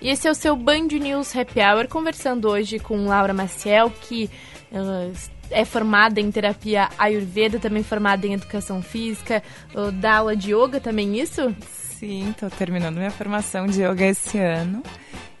[0.00, 4.30] E esse é o seu Band News Happy Hour, conversando hoje com Laura Maciel, que
[4.70, 5.12] uh,
[5.50, 9.42] é formada em terapia Ayurveda, também formada em educação física,
[9.74, 11.52] uh, dá aula de yoga também, isso?
[11.98, 14.82] Sim, estou terminando minha formação de yoga esse ano.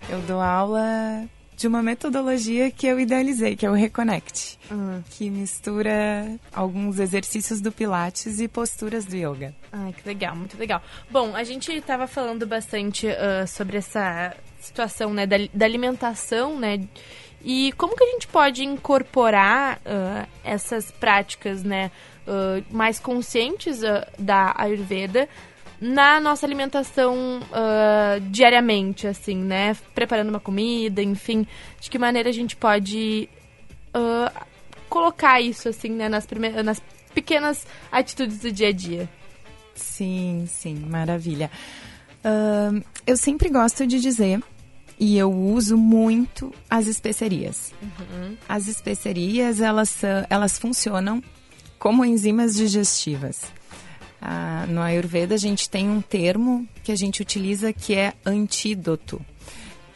[0.08, 5.02] Eu dou aula de uma metodologia que eu idealizei, que é o Reconnect, uhum.
[5.10, 9.54] que mistura alguns exercícios do Pilates e posturas do yoga.
[9.72, 10.82] Ai, que legal, muito legal.
[11.10, 16.86] Bom, a gente estava falando bastante uh, sobre essa situação né, da, da, alimentação, né?
[17.42, 21.90] E como que a gente pode incorporar uh, essas práticas né,
[22.26, 23.80] uh, mais conscientes
[24.18, 25.28] da Ayurveda
[25.80, 29.76] na nossa alimentação uh, diariamente, assim, né?
[29.94, 31.46] Preparando uma comida, enfim.
[31.80, 33.28] De que maneira a gente pode
[33.94, 34.44] uh,
[34.88, 36.08] colocar isso, assim, né?
[36.08, 36.26] Nas,
[36.64, 36.82] nas
[37.14, 39.08] pequenas atitudes do dia a dia.
[39.74, 41.50] Sim, sim, maravilha.
[42.24, 44.42] Uh, eu sempre gosto de dizer
[44.98, 47.72] e eu uso muito as especiarias.
[47.82, 48.36] Uhum.
[48.48, 51.22] As especiarias, elas, elas funcionam
[51.78, 53.42] como enzimas digestivas.
[54.20, 59.20] Ah, no Ayurveda a gente tem um termo que a gente utiliza que é antídoto,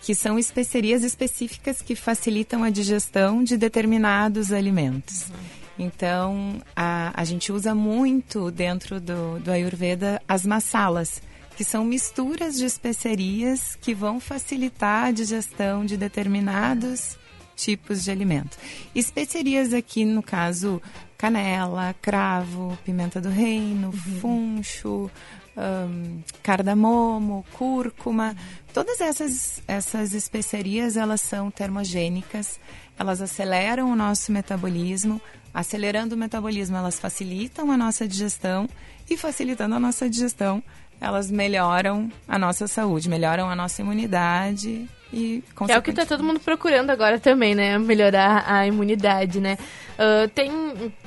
[0.03, 5.29] que são especiarias específicas que facilitam a digestão de determinados alimentos.
[5.29, 5.61] Uhum.
[5.81, 11.23] Então, a, a gente usa muito dentro do, do Ayurveda as massalas,
[11.57, 17.19] que são misturas de especiarias que vão facilitar a digestão de determinados
[17.57, 18.57] tipos de alimento.
[18.95, 20.81] Especiarias aqui, no caso,
[21.21, 24.21] canela, cravo, pimenta do reino, uhum.
[24.21, 25.11] funcho,
[25.55, 28.35] um, cardamomo, cúrcuma.
[28.73, 32.59] Todas essas, essas especiarias, elas são termogênicas,
[32.99, 35.21] elas aceleram o nosso metabolismo.
[35.53, 38.67] Acelerando o metabolismo, elas facilitam a nossa digestão
[39.11, 40.63] e facilitando a nossa digestão,
[41.01, 46.23] elas melhoram a nossa saúde, melhoram a nossa imunidade e é o que está todo
[46.23, 47.77] mundo procurando agora também, né?
[47.79, 49.59] Melhorar a imunidade, né?
[49.99, 50.51] Uh, tem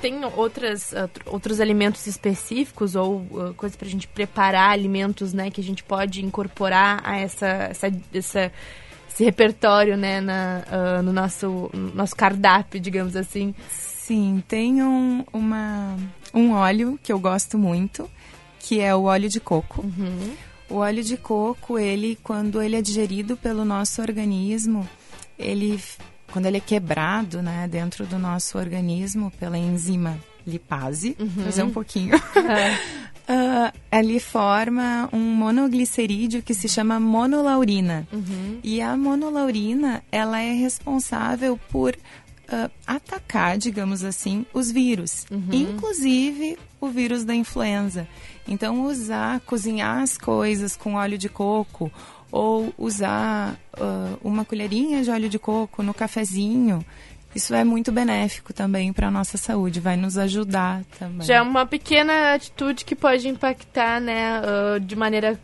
[0.01, 5.49] tem outras, uh, outros alimentos específicos ou uh, coisas para a gente preparar alimentos, né?
[5.49, 8.51] Que a gente pode incorporar a essa, essa, essa
[9.10, 10.19] esse repertório, né?
[10.19, 13.56] Na, no nosso, nosso cardápio, digamos assim.
[13.69, 15.95] Sim, tem um, uma,
[16.34, 18.10] um óleo que eu gosto muito,
[18.63, 19.82] que é o óleo de coco.
[19.82, 20.34] Uhum.
[20.69, 24.88] O óleo de coco, ele, quando ele é digerido pelo nosso organismo,
[25.38, 25.80] ele,
[26.32, 31.43] quando ele é quebrado, né, dentro do nosso organismo pela enzima lipase, uhum.
[31.43, 32.15] fazer um pouquinho.
[33.23, 38.06] Uh, ele forma um monoglicerídeo que se chama monolaurina.
[38.12, 38.60] Uhum.
[38.62, 45.47] E a monolaurina, ela é responsável por uh, atacar, digamos assim, os vírus, uhum.
[45.54, 48.08] inclusive o vírus da influenza.
[48.47, 51.91] Então, usar, cozinhar as coisas com óleo de coco
[52.32, 56.84] ou usar uh, uma colherinha de óleo de coco no cafezinho
[57.36, 61.25] isso é muito benéfico também para a nossa saúde, vai nos ajudar também.
[61.25, 65.39] Já é uma pequena atitude que pode impactar, né, uh, de maneira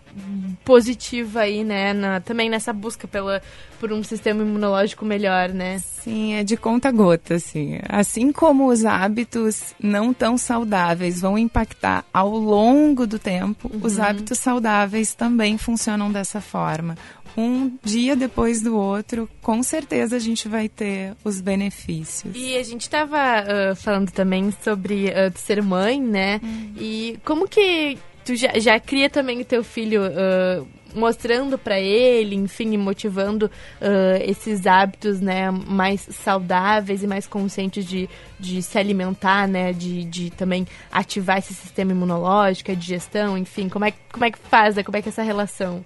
[0.64, 3.42] positiva aí, né, na, também nessa busca pela,
[3.80, 5.80] por um sistema imunológico melhor, né?
[5.80, 7.80] Sim, é de conta gota, assim.
[7.88, 13.80] Assim como os hábitos não tão saudáveis vão impactar ao longo do tempo, uhum.
[13.84, 16.96] os hábitos saudáveis também funcionam dessa forma
[17.38, 22.36] um dia depois do outro, com certeza a gente vai ter os benefícios.
[22.36, 26.42] E a gente estava uh, falando também sobre uh, ser mãe, né?
[26.44, 26.74] Hum.
[26.78, 27.98] E como que
[28.30, 34.22] tu já, já cria também o teu filho uh, mostrando para ele, enfim, motivando uh,
[34.24, 38.08] esses hábitos, né, mais saudáveis e mais conscientes de,
[38.40, 43.86] de se alimentar, né, de, de também ativar esse sistema imunológico, a digestão, enfim, como
[43.86, 45.84] é, como é que faz, né, como é que é essa relação?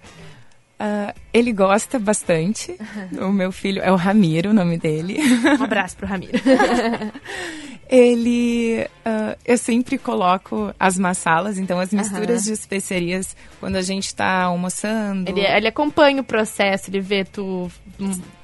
[0.83, 2.75] Uh, ele gosta bastante.
[3.13, 3.29] Uhum.
[3.29, 5.17] O meu filho é o Ramiro, o nome dele.
[5.57, 6.33] Um abraço pro Ramiro.
[7.89, 12.47] ele, uh, eu sempre coloco as massalas, então as misturas uhum.
[12.47, 15.29] de especiarias quando a gente está almoçando.
[15.29, 17.69] Ele, ele, acompanha o processo, ele vê tu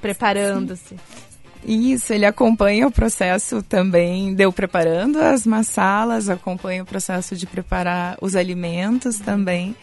[0.00, 0.96] preparando-se.
[1.64, 8.16] Isso, ele acompanha o processo também, deu preparando as massalas, acompanha o processo de preparar
[8.20, 9.24] os alimentos uhum.
[9.24, 9.76] também.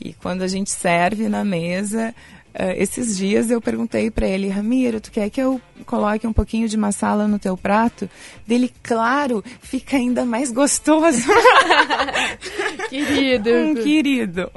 [0.00, 2.14] E quando a gente serve na mesa,
[2.54, 6.68] uh, esses dias eu perguntei para ele, Ramiro, tu quer que eu coloque um pouquinho
[6.68, 8.08] de massala no teu prato?
[8.46, 11.28] Dele, claro, fica ainda mais gostoso.
[12.88, 13.50] querido.
[13.50, 14.50] Um querido.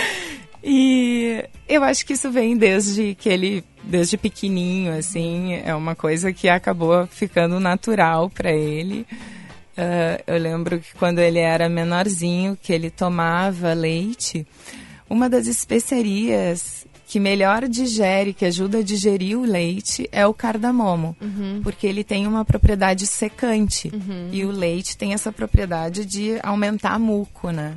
[0.62, 6.32] e eu acho que isso vem desde que ele, desde pequenininho, assim, é uma coisa
[6.32, 9.06] que acabou ficando natural para ele.
[9.76, 14.46] Uh, eu lembro que quando ele era menorzinho, que ele tomava leite,
[15.08, 16.85] uma das especiarias
[17.16, 21.62] que melhor digere, que ajuda a digerir o leite, é o cardamomo, uhum.
[21.62, 24.28] porque ele tem uma propriedade secante uhum.
[24.30, 27.76] e o leite tem essa propriedade de aumentar muco, né?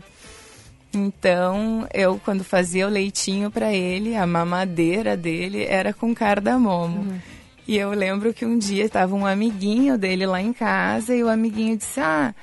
[0.93, 6.99] Então, eu quando fazia o leitinho para ele, a mamadeira dele era com cardamomo.
[6.99, 7.19] Uhum.
[7.65, 11.29] E eu lembro que um dia estava um amiguinho dele lá em casa e o
[11.29, 12.35] amiguinho disse: Ah,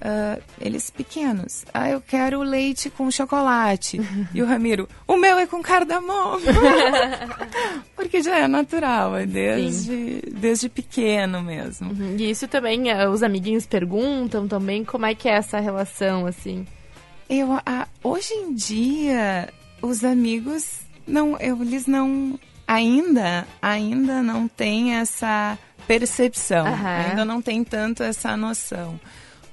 [0.00, 4.00] uh, eles pequenos, ah, eu quero leite com chocolate.
[4.34, 6.40] e o Ramiro: O meu é com cardamomo.
[7.94, 11.90] Porque já é natural, é desde, desde pequeno mesmo.
[11.90, 12.16] Uhum.
[12.18, 16.66] E isso também, uh, os amiguinhos perguntam também como é que é essa relação, assim.
[17.28, 17.48] Eu,
[18.04, 19.48] hoje em dia,
[19.82, 26.86] os amigos não, eu, eles não ainda, ainda não tem essa percepção, uhum.
[26.86, 28.98] ainda não tem tanto essa noção.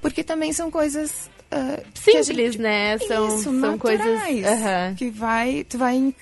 [0.04, 2.98] Porque também são coisas uh, simples, gente, né?
[2.98, 4.94] São, isso, são coisas uhum.
[4.94, 6.14] que vai, tu vai uh,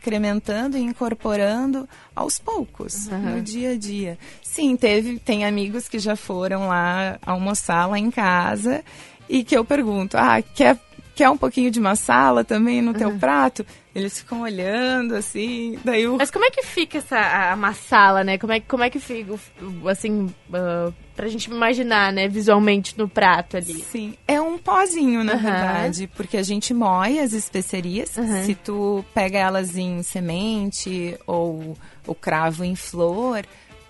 [0.00, 1.86] incrementando e incorporando
[2.16, 3.36] aos poucos uhum.
[3.36, 4.18] no dia a dia.
[4.42, 8.82] Sim, teve, tem amigos que já foram lá almoçar lá em casa
[9.28, 10.78] e que eu pergunto, ah, quer
[11.14, 13.64] quer um pouquinho de massala também no teu prato?
[13.94, 16.16] Eles ficam olhando, assim, daí o...
[16.16, 18.38] Mas como é que fica essa a, a massala, né?
[18.38, 19.38] Como é, como é que fica,
[19.86, 23.74] assim, uh, pra gente imaginar, né, visualmente no prato ali?
[23.90, 25.42] Sim, é um pozinho, na Aham.
[25.42, 28.16] verdade, porque a gente moe as especiarias.
[28.18, 28.44] Aham.
[28.44, 33.44] Se tu pega elas em semente ou o cravo em flor,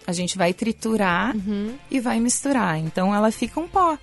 [0.06, 1.74] a gente vai triturar Uhum.
[1.90, 2.78] e vai misturar.
[2.78, 3.96] Então ela fica um pó.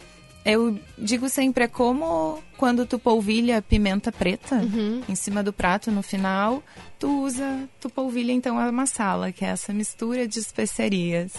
[0.43, 5.03] Eu digo sempre, é como quando tu polvilha pimenta preta Uhum.
[5.07, 6.63] em cima do prato no final,
[6.97, 11.32] tu usa, tu polvilha então a massala, que é essa mistura de especiarias.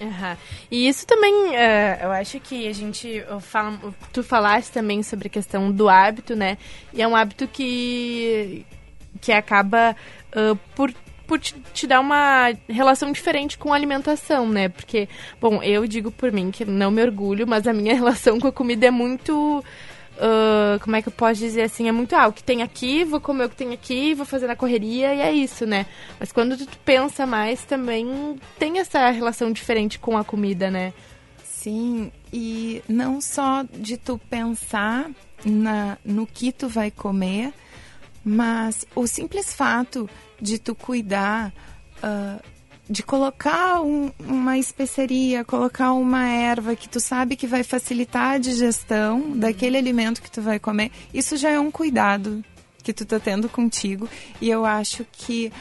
[0.00, 0.36] Aham.
[0.70, 3.78] E isso também, eh, eu acho que a gente fala,
[4.12, 6.58] tu falaste também sobre a questão do hábito, né?
[6.92, 8.64] E é um hábito que
[9.20, 9.96] que acaba
[10.34, 10.92] ah, por
[11.26, 14.68] por te, te dar uma relação diferente com a alimentação, né?
[14.68, 15.08] Porque,
[15.40, 18.52] bom, eu digo por mim que não me orgulho, mas a minha relação com a
[18.52, 19.64] comida é muito
[20.18, 21.88] ah, como é que eu posso dizer assim?
[21.88, 24.46] É muito, ah, o que tem aqui, vou comer o que tem aqui, vou fazer
[24.46, 25.86] na correria e é isso, né?
[26.18, 30.92] Mas quando tu pensa mais, também tem essa relação diferente com a comida, né?
[31.44, 35.10] Sim, e não só de tu pensar
[35.44, 37.52] na, no que tu vai comer,
[38.24, 40.08] mas o simples fato
[40.40, 41.52] de tu cuidar,
[42.02, 42.38] ah,
[42.88, 48.38] de colocar um- uma especiaria, colocar uma erva que tu sabe que vai facilitar a
[48.38, 52.44] digestão daquele alimento que tu vai comer, isso já é um cuidado
[52.82, 54.08] que tu tá tendo contigo.
[54.40, 55.52] E eu acho que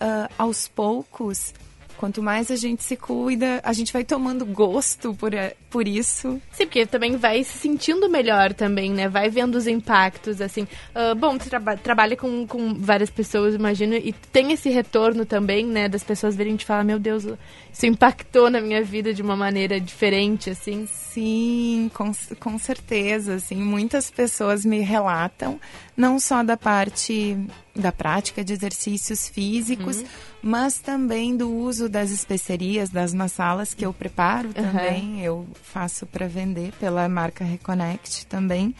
[0.00, 1.52] ah, aos poucos,
[1.98, 6.40] quanto mais a gente se cuida, a gente vai tomando gosto por, a- por isso.
[6.52, 9.08] Sim, porque também vai se sentindo melhor também, né?
[9.08, 10.66] Vai vendo os impactos, assim.
[10.94, 15.66] Ah, bom, tu traba- trabalha com, com várias pessoas, imagino, e tem esse retorno também,
[15.66, 15.88] né?
[15.88, 17.24] Das pessoas verem e te falar, meu Deus,
[17.72, 20.86] isso impactou na minha vida de uma maneira diferente, assim.
[20.86, 23.34] Sim, com, com certeza.
[23.34, 25.60] Assim, muitas pessoas me relatam,
[25.96, 27.36] não só da parte
[27.78, 30.04] da prática de exercícios físicos,
[30.42, 35.22] mas também do uso das especiarias, das massalas que eu preparo também.
[35.22, 38.74] Eu faço para vender pela marca Reconnect também.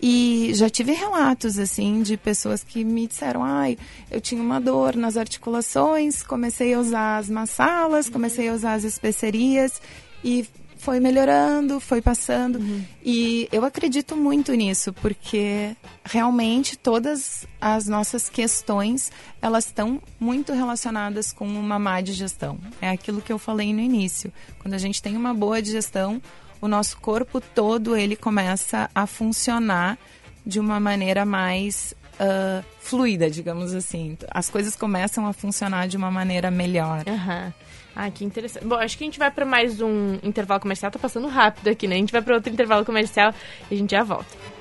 [0.00, 3.78] E já tive relatos, assim, de pessoas que me disseram, ai,
[4.10, 8.84] eu tinha uma dor nas articulações, comecei a usar as massalas, comecei a usar as
[8.84, 9.80] especiarias
[10.22, 10.46] e
[10.86, 12.60] foi melhorando, foi passando.
[13.04, 19.10] E eu acredito muito nisso, porque realmente todas as nossas questões,
[19.42, 22.56] elas estão muito relacionadas com uma má digestão.
[22.80, 24.32] É aquilo que eu falei no início.
[24.60, 26.22] Quando a gente tem uma boa digestão,
[26.60, 29.98] o nosso corpo todo ele começa a funcionar
[30.46, 34.16] de uma maneira mais ah, fluida, digamos assim.
[34.30, 37.04] As coisas começam a funcionar de uma maneira melhor.
[37.06, 37.52] Aham.
[37.96, 38.66] Ah, que interessante.
[38.66, 40.92] Bom, acho que a gente vai para mais um intervalo comercial.
[40.92, 41.94] Tá passando rápido aqui, né?
[41.94, 43.32] A gente vai para outro intervalo comercial
[43.70, 44.55] e a gente já volta.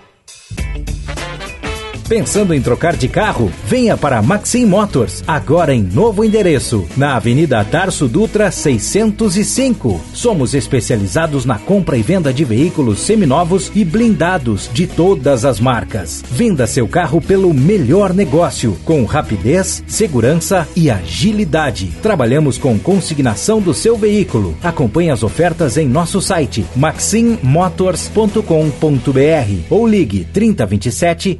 [2.07, 3.51] Pensando em trocar de carro?
[3.65, 9.99] Venha para Maxim Motors, agora em novo endereço, na Avenida Tarso Dutra 605.
[10.13, 16.23] Somos especializados na compra e venda de veículos seminovos e blindados de todas as marcas.
[16.29, 21.87] Venda seu carro pelo melhor negócio, com rapidez, segurança e agilidade.
[22.03, 24.55] Trabalhamos com consignação do seu veículo.
[24.61, 28.43] Acompanhe as ofertas em nosso site maximmotors.com.br
[29.71, 31.39] ou ligue 3027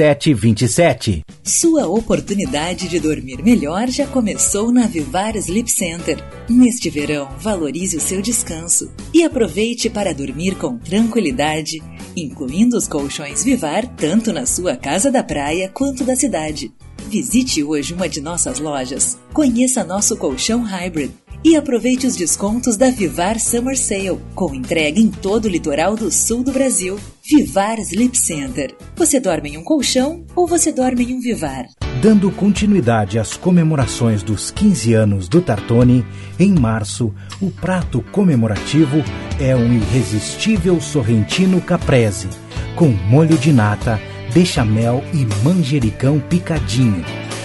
[0.00, 1.22] 2727.
[1.44, 6.24] Sua oportunidade de dormir melhor já começou na Vivar Sleep Center.
[6.48, 11.82] Neste verão, valorize o seu descanso e aproveite para dormir com tranquilidade,
[12.16, 16.72] incluindo os colchões Vivar tanto na sua casa da praia quanto da cidade.
[17.10, 21.10] Visite hoje uma de nossas lojas, conheça nosso colchão hybrid
[21.44, 26.10] e aproveite os descontos da Vivar Summer Sale, com entrega em todo o litoral do
[26.10, 26.98] sul do Brasil.
[27.22, 28.74] Vivar Sleep Center.
[28.96, 31.66] Você dorme em um colchão ou você dorme em um Vivar?
[32.02, 36.04] Dando continuidade às comemorações dos 15 anos do Tartone,
[36.38, 39.04] em março, o prato comemorativo
[39.38, 42.28] é um irresistível sorrentino caprese,
[42.74, 44.00] com molho de nata,
[44.32, 47.04] bechamel e manjericão picadinho.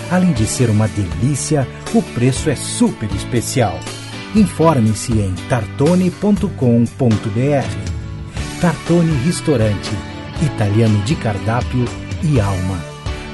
[0.09, 1.67] Além de ser uma delícia,
[1.97, 3.79] o preço é super especial.
[4.35, 6.49] Informe-se em tartone.com.br.
[8.59, 9.91] Tartone Restaurante,
[10.41, 11.85] italiano de cardápio
[12.21, 12.77] e alma.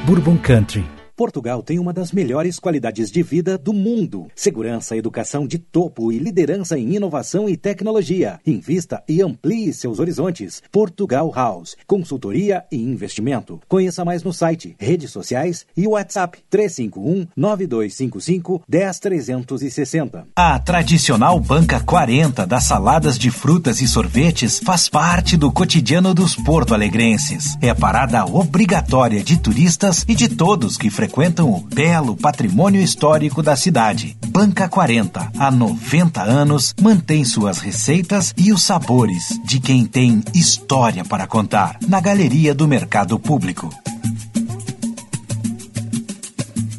[0.05, 0.90] Bourbon Country.
[1.21, 4.25] Portugal tem uma das melhores qualidades de vida do mundo.
[4.35, 8.39] Segurança, educação de topo e liderança em inovação e tecnologia.
[8.43, 10.63] Invista e amplie seus horizontes.
[10.71, 11.77] Portugal House.
[11.85, 13.61] Consultoria e investimento.
[13.67, 20.27] Conheça mais no site, redes sociais e WhatsApp 351 9255 10360.
[20.35, 26.35] A tradicional banca 40 das saladas de frutas e sorvetes faz parte do cotidiano dos
[26.35, 27.55] porto-alegrenses.
[27.61, 31.10] É parada obrigatória de turistas e de todos que frequentam
[31.45, 34.17] o belo patrimônio histórico da cidade.
[34.27, 41.03] Banca 40, há 90 anos, mantém suas receitas e os sabores de quem tem história
[41.03, 43.69] para contar na Galeria do Mercado Público.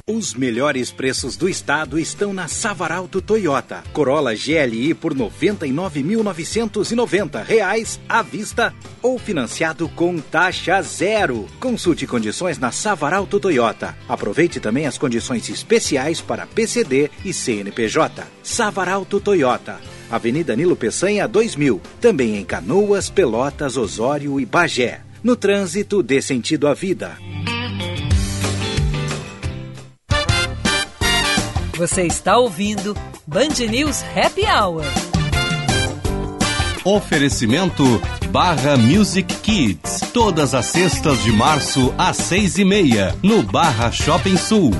[0.04, 3.84] Os melhores preços do estado estão na Savaralto Toyota.
[3.92, 11.46] Corolla GLI por 99.990 reais à vista ou financiado com taxa zero.
[11.60, 13.96] Consulte condições na Savaralto Toyota.
[14.08, 18.24] Aproveite também as condições especiais para PCD e CNPJ.
[18.42, 19.80] Savaralto Toyota.
[20.10, 21.80] Avenida Nilo Peçanha 2000.
[22.00, 25.02] Também em Canoas, Pelotas, Osório e Bagé.
[25.22, 27.16] No trânsito, dê sentido à vida.
[31.76, 32.96] Você está ouvindo
[33.26, 34.84] Band News Happy Hour.
[36.84, 37.82] Oferecimento
[38.30, 40.00] Barra Music Kids.
[40.12, 44.72] Todas as sextas de março às seis e meia, no Barra Shopping Sul.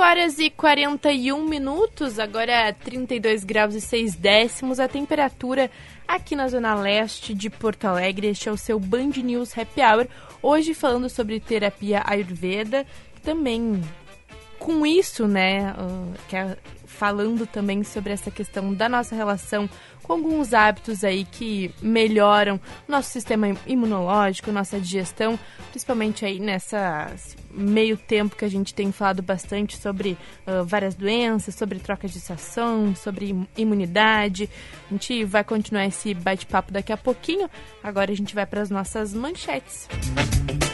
[0.00, 5.70] 5 horas e 41 minutos, agora 32 graus e 6 décimos a temperatura
[6.08, 8.28] aqui na Zona Leste de Porto Alegre.
[8.28, 10.06] Este é o seu Band News Happy Hour.
[10.42, 12.86] Hoje falando sobre terapia Ayurveda,
[13.22, 13.82] também
[14.58, 15.74] com isso, né,
[16.30, 19.68] que é falando também sobre essa questão da nossa relação
[20.02, 25.38] com alguns hábitos aí que melhoram nosso sistema imunológico, nossa digestão,
[25.70, 27.12] principalmente aí nessa
[27.52, 32.18] meio tempo que a gente tem falado bastante sobre uh, várias doenças, sobre troca de
[32.18, 34.48] estação, sobre imunidade.
[34.88, 37.48] A gente vai continuar esse bate-papo daqui a pouquinho.
[37.82, 39.88] Agora a gente vai para as nossas manchetes.
[39.90, 40.69] Música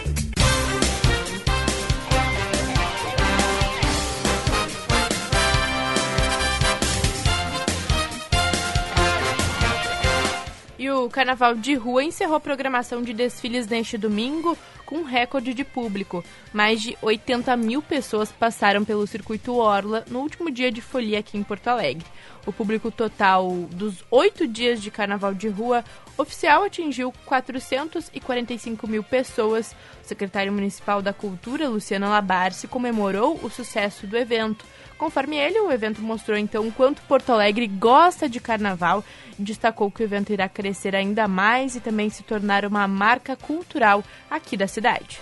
[11.04, 15.64] o Carnaval de Rua encerrou a programação de desfiles neste domingo com um recorde de
[15.64, 16.24] público.
[16.52, 21.36] Mais de 80 mil pessoas passaram pelo circuito Orla no último dia de folia aqui
[21.36, 22.06] em Porto Alegre.
[22.46, 25.84] O público total dos oito dias de Carnaval de Rua
[26.16, 29.74] oficial atingiu 445 mil pessoas.
[30.02, 34.64] O secretário municipal da Cultura, Luciano Labarce, comemorou o sucesso do evento.
[34.98, 39.04] Conforme ele, o evento mostrou então o quanto Porto Alegre gosta de carnaval
[39.38, 43.36] e destacou que o evento irá crescer ainda mais e também se tornar uma marca
[43.36, 45.20] cultural aqui da cidade.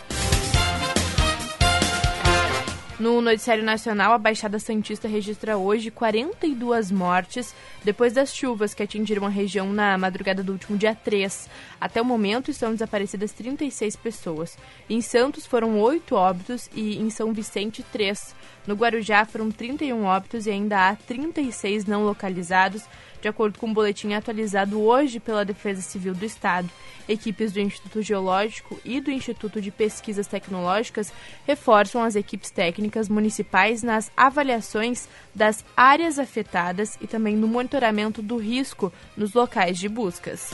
[2.99, 9.27] No Noticiário Nacional, a Baixada Santista registra hoje 42 mortes depois das chuvas que atingiram
[9.27, 11.51] a região na madrugada do último dia 3.
[11.81, 14.57] Até o momento, estão desaparecidas 36 pessoas.
[14.89, 18.33] Em Santos foram 8 óbitos e em São Vicente, 3.
[18.65, 22.85] No Guarujá foram 31 óbitos e ainda há 36 não localizados,
[23.25, 26.69] de acordo com um boletim atualizado hoje pela Defesa Civil do Estado.
[27.09, 31.11] Equipes do Instituto Geológico e do Instituto de Pesquisas Tecnológicas
[31.47, 38.37] reforçam as equipes técnicas municipais nas avaliações das áreas afetadas e também no monitoramento do
[38.37, 40.51] risco nos locais de buscas.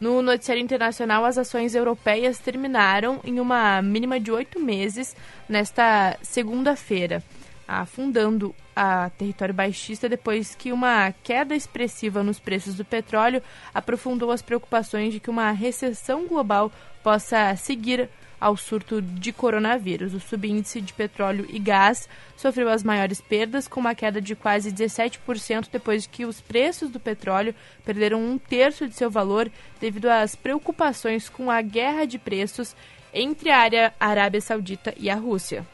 [0.00, 5.16] No noticiário internacional, as ações europeias terminaram em uma mínima de oito meses
[5.48, 7.20] nesta segunda-feira,
[7.68, 13.42] afundando a território baixista depois que uma queda expressiva nos preços do petróleo
[13.74, 18.08] aprofundou as preocupações de que uma recessão global possa seguir
[18.40, 20.14] ao surto de coronavírus.
[20.14, 24.72] O subíndice de petróleo e gás sofreu as maiores perdas, com uma queda de quase
[24.72, 27.54] 17% depois que os preços do petróleo
[27.84, 29.50] perderam um terço de seu valor
[29.80, 32.74] devido às preocupações com a guerra de preços
[33.12, 35.66] entre a área Arábia Saudita e a Rússia.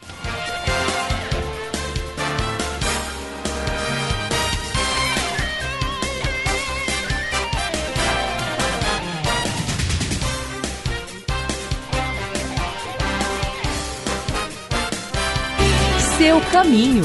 [16.24, 17.02] Seu caminho.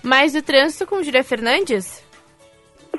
[0.00, 2.03] Mais do trânsito com Julia Fernandes?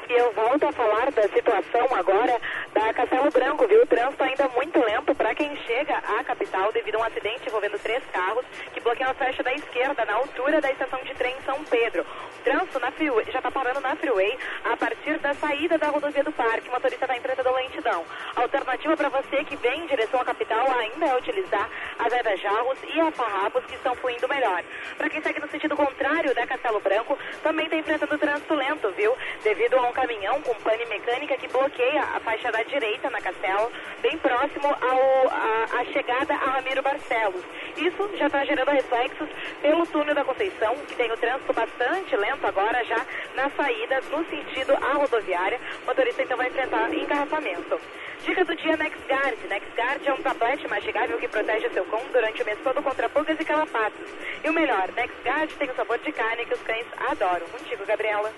[0.07, 2.39] E eu volto a falar da situação agora
[2.71, 3.81] da Castelo Branco, viu?
[3.81, 7.79] O trânsito ainda muito lento para quem chega à capital devido a um acidente envolvendo
[7.81, 11.63] três carros que bloqueiam a faixa da esquerda na altura da estação de trem São
[11.63, 12.03] Pedro.
[12.03, 16.23] O trânsito na freeway, já está parando na freeway a partir da saída da rodovia
[16.23, 16.69] do parque.
[16.69, 18.05] O motorista está enfrentando lentidão.
[18.35, 22.77] Alternativa para você que vem em direção à capital ainda é utilizar a Vera Jarros
[22.93, 24.63] e a Farrapos que estão fluindo melhor.
[24.97, 29.15] Para quem segue no sentido contrário da Castelo Branco, também está enfrentando trânsito lento, viu?
[29.43, 33.71] Devido a um caminhão com pane mecânica que bloqueia a faixa da direita na Castelo,
[34.01, 37.41] bem próximo ao, a, a chegada a Ramiro Barcelos.
[37.77, 39.29] Isso já está gerando reflexos
[39.61, 44.25] pelo túnel da Conceição, que tem o trânsito bastante lento agora já na saída no
[44.25, 45.59] sentido à rodoviária.
[45.83, 47.79] O motorista então vai enfrentar engarrafamento.
[48.25, 49.47] Dica do dia NexGuard.
[49.47, 53.39] NexGuard é um tablete mastigável que protege seu cão durante o mês todo contra pulgas
[53.39, 54.09] e calapatos.
[54.43, 57.47] E o melhor, NexGuard tem o sabor de carne que os cães adoram.
[57.47, 58.33] Contigo, Gabriela.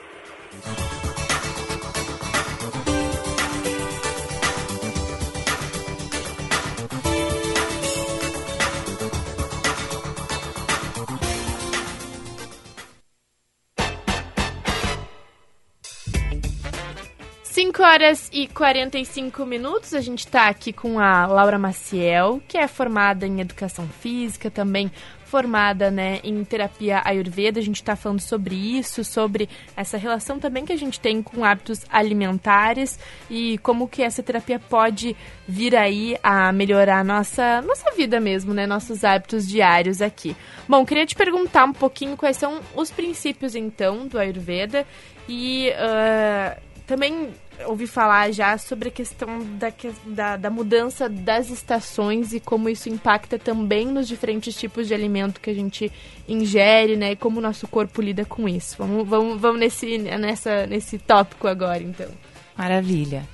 [17.58, 22.68] 5 horas e 45 minutos, a gente está aqui com a Laura Maciel, que é
[22.68, 24.91] formada em Educação Física, também
[25.26, 27.60] formada né, em terapia ayurveda.
[27.60, 31.43] A gente está falando sobre isso, sobre essa relação também que a gente tem com
[31.43, 37.89] hábitos alimentares e como que essa terapia pode vir aí a melhorar a nossa, nossa
[37.93, 38.68] vida mesmo, né?
[38.68, 40.36] Nossos hábitos diários aqui.
[40.70, 44.86] Bom, queria te perguntar um pouquinho quais são os princípios, então, do Ayurveda
[45.28, 47.30] e uh, também
[47.66, 49.72] ouvi falar já sobre a questão da,
[50.06, 55.42] da, da, mudança das estações e como isso impacta também nos diferentes tipos de alimento
[55.42, 55.92] que a gente
[56.28, 57.12] ingere, né?
[57.12, 58.78] E como o nosso corpo lida com isso.
[58.78, 62.10] Vamos, vamos, vamos nesse, nessa, nesse tópico agora, então.
[62.58, 63.28] Maravilha.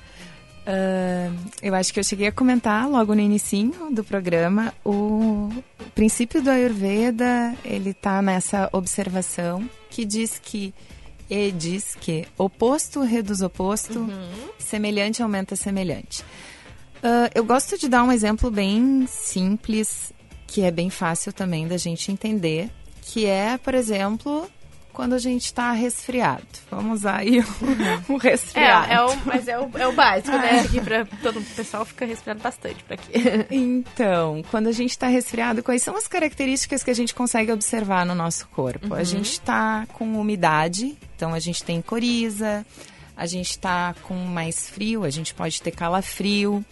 [0.66, 5.50] Uh, eu acho que eu cheguei a comentar logo no início do programa o
[5.94, 10.74] princípio do Ayurveda, ele está nessa observação que diz que
[11.28, 14.48] e diz que oposto reduz oposto, uhum.
[14.58, 16.22] semelhante aumenta semelhante.
[17.02, 20.12] Uh, eu gosto de dar um exemplo bem simples,
[20.46, 22.70] que é bem fácil também da gente entender,
[23.02, 24.48] que é, por exemplo,
[24.94, 26.46] quando a gente está resfriado.
[26.70, 28.90] Vamos usar aí o, o resfriado.
[28.90, 30.60] É, é o, mas é o, é o básico, né?
[30.64, 33.12] Aqui pra, todo o pessoal fica resfriado bastante para aqui.
[33.50, 38.06] Então, quando a gente está resfriado, quais são as características que a gente consegue observar
[38.06, 38.94] no nosso corpo?
[38.94, 38.94] Uhum.
[38.94, 42.64] A gente está com umidade, então a gente tem coriza,
[43.16, 46.64] a gente está com mais frio, a gente pode ter calafrio,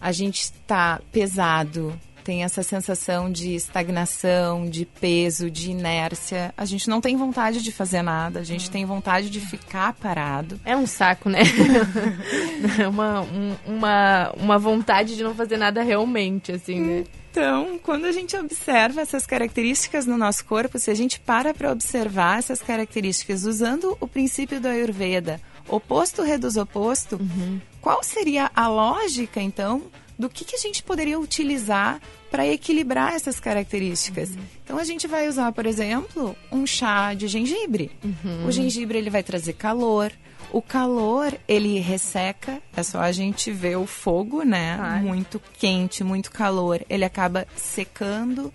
[0.00, 6.54] a gente está pesado, tem essa sensação de estagnação, de peso, de inércia.
[6.56, 8.72] A gente não tem vontade de fazer nada, a gente hum.
[8.72, 10.60] tem vontade de ficar parado.
[10.64, 11.40] É um saco, né?
[12.78, 17.04] é uma, um, uma, uma vontade de não fazer nada realmente, assim, né?
[17.30, 21.70] Então, quando a gente observa essas características no nosso corpo, se a gente para para
[21.70, 27.60] observar essas características usando o princípio do Ayurveda, oposto reduz oposto, uhum.
[27.80, 29.82] qual seria a lógica, então,
[30.20, 32.00] do que, que a gente poderia utilizar
[32.30, 34.30] para equilibrar essas características.
[34.30, 34.42] Uhum.
[34.62, 37.90] Então a gente vai usar, por exemplo, um chá de gengibre.
[38.04, 38.46] Uhum.
[38.46, 40.12] O gengibre ele vai trazer calor.
[40.52, 44.76] O calor ele resseca, é só a gente ver o fogo, né?
[44.80, 45.00] Ai.
[45.00, 48.52] Muito quente, muito calor, ele acaba secando.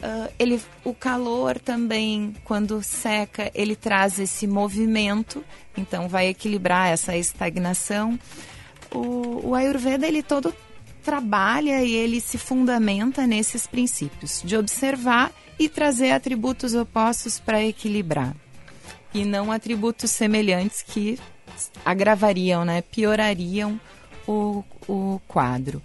[0.00, 5.44] Uh, ele, o calor também, quando seca, ele traz esse movimento,
[5.76, 8.18] então vai equilibrar essa estagnação.
[8.92, 10.54] O, o Ayurveda ele todo
[11.02, 18.34] trabalha e ele se fundamenta nesses princípios de observar e trazer atributos opostos para equilibrar
[19.12, 21.18] e não atributos semelhantes que
[21.84, 23.80] agravariam, né, piorariam
[24.26, 25.82] o, o quadro.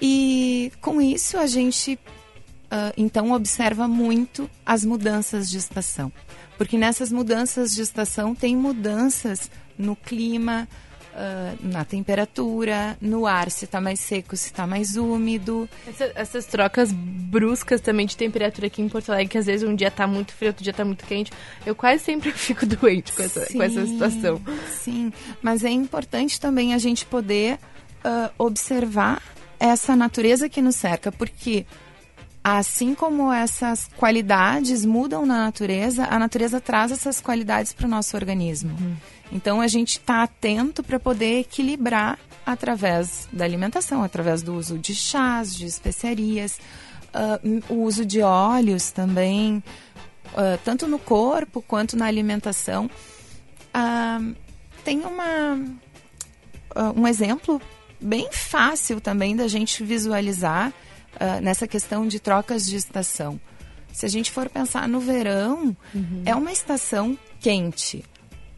[0.00, 6.10] E com isso a gente uh, então observa muito as mudanças de estação,
[6.58, 10.68] porque nessas mudanças de estação tem mudanças no clima,
[11.12, 15.68] uh, na temperatura, no ar, se está mais seco, se está mais úmido.
[15.86, 19.74] Essa, essas trocas bruscas também de temperatura aqui em Porto Alegre, que às vezes um
[19.74, 21.32] dia está muito frio, outro dia está muito quente,
[21.64, 24.40] eu quase sempre fico doente com essa, sim, com essa situação.
[24.70, 27.54] Sim, mas é importante também a gente poder
[28.04, 29.22] uh, observar
[29.58, 31.64] essa natureza que nos cerca, porque
[32.42, 38.16] assim como essas qualidades mudam na natureza, a natureza traz essas qualidades para o nosso
[38.16, 38.76] organismo.
[38.80, 38.96] Uhum.
[39.32, 44.94] Então a gente está atento para poder equilibrar através da alimentação, através do uso de
[44.94, 46.58] chás, de especiarias,
[47.14, 49.62] uh, o uso de óleos também,
[50.34, 52.90] uh, tanto no corpo quanto na alimentação.
[53.74, 54.36] Uh,
[54.84, 55.58] tem uma,
[56.94, 57.62] um exemplo
[57.98, 60.72] bem fácil também da gente visualizar
[61.40, 63.40] nessa questão de trocas de estação.
[63.92, 66.22] Se a gente for pensar no verão, uhum.
[66.24, 68.04] é uma estação quente,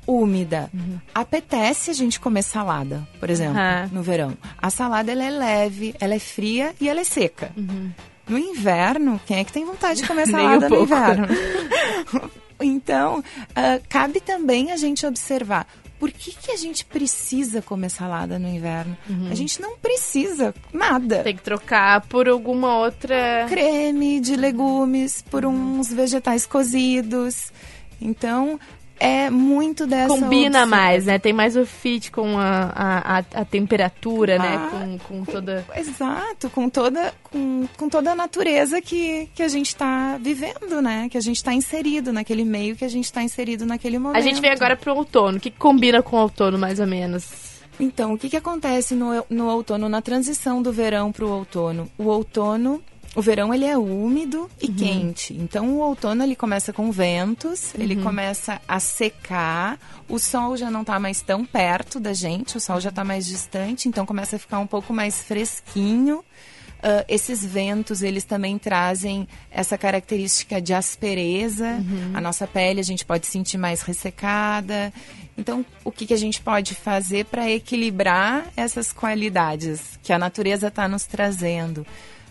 [0.07, 0.71] úmida.
[0.73, 0.99] Uhum.
[1.15, 3.89] Apetece a gente comer salada, por exemplo, uhum.
[3.93, 4.37] no verão.
[4.61, 7.53] A salada ela é leve, ela é fria e ela é seca.
[7.57, 7.91] Uhum.
[8.29, 11.29] No inverno, quem é que tem vontade de comer salada um no inverno?
[12.61, 15.67] então, uh, cabe também a gente observar
[15.99, 18.95] por que, que a gente precisa comer salada no inverno?
[19.09, 19.31] Uhum.
[19.31, 21.23] A gente não precisa nada.
[21.23, 23.47] Tem que trocar por alguma outra.
[23.49, 25.79] Creme de legumes, por uhum.
[25.79, 27.51] uns vegetais cozidos.
[28.01, 28.61] Então,
[28.99, 30.67] é muito dessa combina opção.
[30.67, 31.19] mais né?
[31.19, 34.55] Tem mais o fit com a, a, a temperatura né?
[34.55, 39.29] ah, né com, com, com, toda exato com toda com, com toda a natureza que,
[39.35, 41.09] que a gente está vivendo né?
[41.09, 44.21] Que a gente está inserido naquele meio que a gente está inserido naquele momento a
[44.21, 45.39] gente vem agora para o outono.
[45.39, 47.55] O que combina com o outono mais ou menos?
[47.79, 51.91] Então o que que acontece no, no outono na transição do verão para o outono?
[51.99, 52.83] O outono
[53.15, 54.75] o verão ele é úmido e uhum.
[54.75, 55.35] quente.
[55.35, 57.83] Então o outono ele começa com ventos, uhum.
[57.83, 62.61] ele começa a secar, o sol já não está mais tão perto da gente, o
[62.61, 66.25] sol já está mais distante, então começa a ficar um pouco mais fresquinho.
[66.85, 71.65] Uh, esses ventos, eles também trazem essa característica de aspereza.
[71.65, 72.11] Uhum.
[72.13, 74.93] A nossa pele a gente pode sentir mais ressecada.
[75.39, 80.69] Então, o que, que a gente pode fazer para equilibrar essas qualidades que a natureza
[80.69, 81.87] está nos trazendo?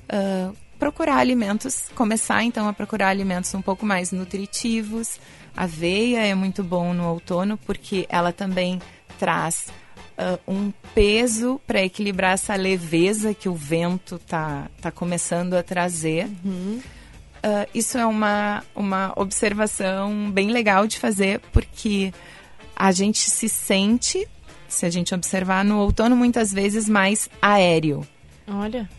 [0.08, 5.18] Uh, procurar alimentos, começar então a procurar alimentos um pouco mais nutritivos.
[5.56, 8.82] A aveia é muito bom no outono porque ela também
[9.18, 9.68] traz
[10.18, 16.30] uh, um peso para equilibrar essa leveza que o vento tá, tá começando a trazer.
[16.44, 16.82] Uhum.
[17.38, 22.14] Uh, isso é uma, uma observação bem legal de fazer porque
[22.76, 24.28] a gente se sente,
[24.68, 28.06] se a gente observar no outono, muitas vezes mais aéreo.
[28.46, 28.90] Olha.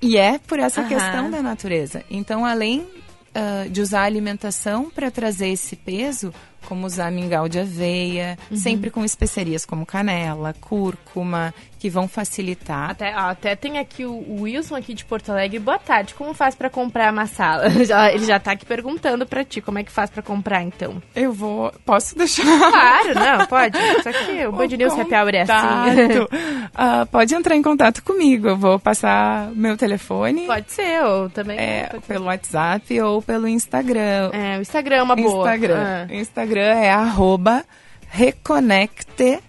[0.00, 0.88] E, é por essa uhum.
[0.88, 2.02] questão da natureza.
[2.10, 6.32] Então, além uh, de usar a alimentação para trazer esse peso,
[6.66, 8.56] como usar mingau de aveia, uhum.
[8.56, 12.90] sempre com especiarias como canela, cúrcuma, que vão facilitar.
[12.90, 15.58] Até, ó, até tem aqui o, o, Wilson aqui de Porto Alegre.
[15.58, 17.66] Boa tarde, como faz para comprar a massala?
[18.12, 21.00] ele já tá aqui perguntando para ti como é que faz para comprar, então.
[21.14, 21.72] Eu vou...
[21.84, 22.44] Posso deixar?
[22.44, 23.78] Claro, não, pode.
[24.02, 26.18] Só que o Band News Happy Hour é assim.
[26.20, 28.48] uh, pode entrar em contato comigo.
[28.48, 30.46] Eu vou passar meu telefone.
[30.46, 31.58] Pode ser, ou também...
[31.58, 34.30] É, pelo WhatsApp ou pelo Instagram.
[34.32, 35.54] É, o Instagram é uma boa.
[35.54, 35.76] Instagram.
[35.78, 36.14] Ah.
[36.14, 37.64] Instagram é arroba
[38.08, 39.40] reconecte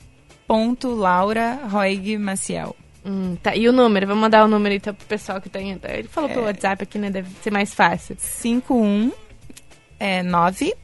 [0.84, 2.76] Laura Roig Maciel.
[3.06, 3.56] Hum, tá.
[3.56, 4.08] E o número?
[4.08, 5.80] Vamos mandar o número então pro pessoal que tem.
[5.84, 7.10] Ele falou é, pelo WhatsApp aqui, né?
[7.10, 8.16] Deve ser mais fácil.
[8.18, 9.12] 51
[10.00, 10.76] é 9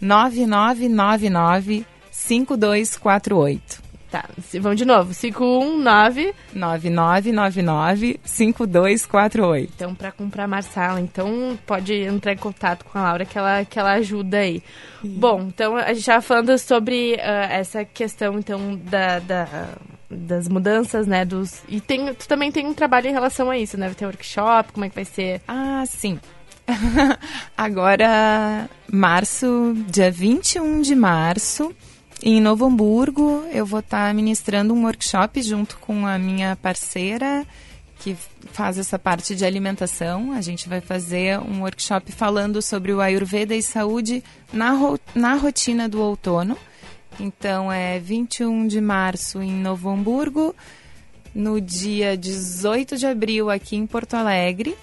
[0.00, 3.81] 9999 5248.
[4.12, 4.28] Tá,
[4.60, 5.14] vamos de novo.
[5.14, 9.72] 519 9999 5248.
[9.74, 13.78] Então, para comprar Marsala, então pode entrar em contato com a Laura que ela, que
[13.78, 14.62] ela ajuda aí.
[15.00, 15.14] Sim.
[15.18, 17.18] Bom, então a gente estava falando sobre uh,
[17.50, 19.68] essa questão então da, da
[20.10, 23.78] das mudanças, né, dos e tem tu também tem um trabalho em relação a isso,
[23.78, 23.86] né?
[23.86, 25.40] Vai ter workshop, como é que vai ser?
[25.48, 26.20] Ah, sim.
[27.56, 31.74] Agora, março, dia 21 de março,
[32.22, 37.44] em Novo Hamburgo, eu vou estar ministrando um workshop junto com a minha parceira
[37.98, 38.16] que
[38.52, 40.32] faz essa parte de alimentação.
[40.32, 45.34] A gente vai fazer um workshop falando sobre o Ayurveda e saúde na, ro na
[45.34, 46.56] rotina do outono.
[47.18, 50.54] Então é 21 de março em Novo Hamburgo,
[51.34, 54.76] no dia 18 de abril aqui em Porto Alegre,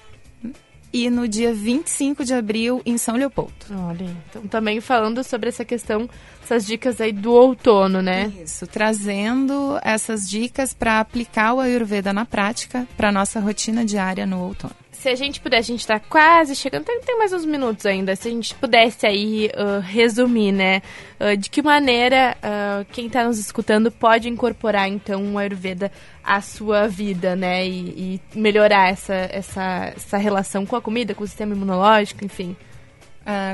[0.91, 3.53] e no dia 25 de abril em São Leopoldo.
[3.71, 6.09] Olha, então também falando sobre essa questão,
[6.43, 8.31] essas dicas aí do outono, né?
[8.43, 14.39] Isso, trazendo essas dicas para aplicar o Ayurveda na prática para nossa rotina diária no
[14.39, 17.85] outono se a gente pudesse, a gente está quase chegando, tem, tem, mais uns minutos
[17.85, 20.81] ainda, se a gente pudesse aí uh, resumir, né,
[21.21, 25.89] uh, de que maneira uh, quem está nos escutando pode incorporar, então, o Ayurveda
[26.21, 31.23] à sua vida, né, e, e melhorar essa, essa, essa relação com a comida, com
[31.23, 32.55] o sistema imunológico, enfim.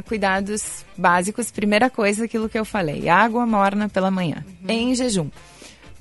[0.07, 4.69] cuidados básicos, primeira coisa, aquilo que eu falei, água morna pela manhã, uhum.
[4.69, 5.29] em jejum.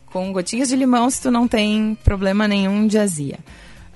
[0.06, 3.40] Com gotinhas de limão se tu não tem problema nenhum de azia.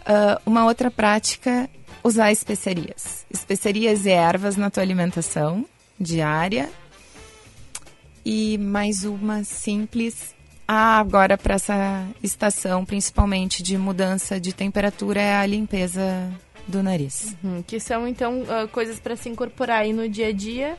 [0.08, 1.68] Uh, uma outra prática,
[2.02, 3.26] usar especiarias.
[3.30, 5.66] Especiarias e ervas na tua alimentação
[6.00, 6.70] diária.
[8.24, 10.34] E mais uma simples.
[10.66, 16.30] Ah, agora para essa estação, principalmente de mudança de temperatura, é a limpeza
[16.66, 17.34] do nariz.
[17.42, 20.76] Uhum, que são, então, uh, coisas para se incorporar aí no dia a dia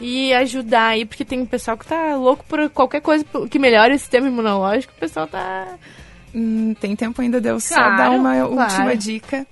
[0.00, 3.98] e ajudar aí, porque tem pessoal que tá louco por qualquer coisa que melhore o
[3.98, 5.78] sistema imunológico, o pessoal tá
[6.34, 8.50] Hum, tem tempo ainda de eu só Claro, dar uma claro.
[8.72, 9.46] última dica.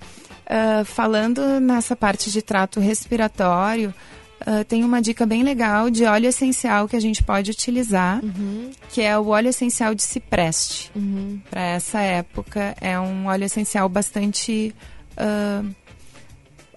[0.49, 3.93] Ah, falando nessa parte de trato respiratório,
[4.45, 8.21] ah, tem uma dica bem legal de óleo essencial que a gente pode utilizar,
[8.89, 10.91] que é o óleo essencial de cipreste.
[11.49, 14.73] Para essa época, é um óleo essencial bastante.
[15.17, 15.63] ah,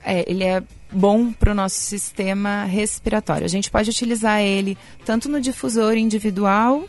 [0.02, 3.44] é, ele é bom para o nosso sistema respiratório.
[3.44, 6.84] A gente pode utilizar ele tanto no difusor individual,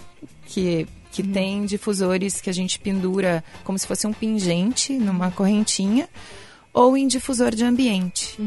[0.45, 6.07] que, que tem difusores que a gente pendura como se fosse um pingente numa correntinha,
[6.74, 8.38] ou em difusor de ambiente,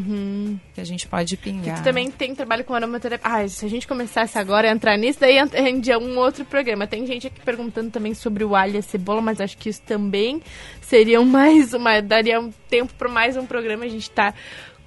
[0.74, 1.76] que a gente pode pingar.
[1.80, 3.30] Tu também tem trabalho com aromaterapia.
[3.30, 6.42] Ah, se a gente começasse agora a entrar nisso, daí ent- rende a um outro
[6.46, 6.86] programa.
[6.86, 9.82] Tem gente aqui perguntando também sobre o alho e a cebola, mas acho que isso
[9.82, 10.40] também
[10.80, 12.00] seria um mais uma.
[12.00, 13.84] daria um tempo para mais um programa.
[13.84, 14.32] A gente tá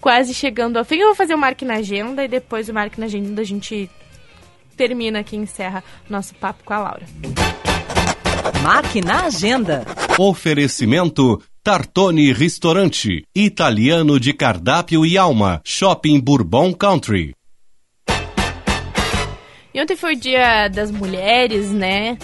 [0.01, 0.95] quase chegando ao fim.
[0.95, 3.88] Eu vou fazer o Marque na Agenda e depois o Marque na Agenda a gente
[4.75, 7.66] termina aqui, encerra nosso papo com a Laura.
[8.63, 9.85] Marque na agenda.
[10.17, 17.33] Oferecimento Tartone Restaurante, italiano de cardápio e alma, Shopping Bourbon Country.
[19.73, 22.17] E ontem foi o dia das mulheres, né?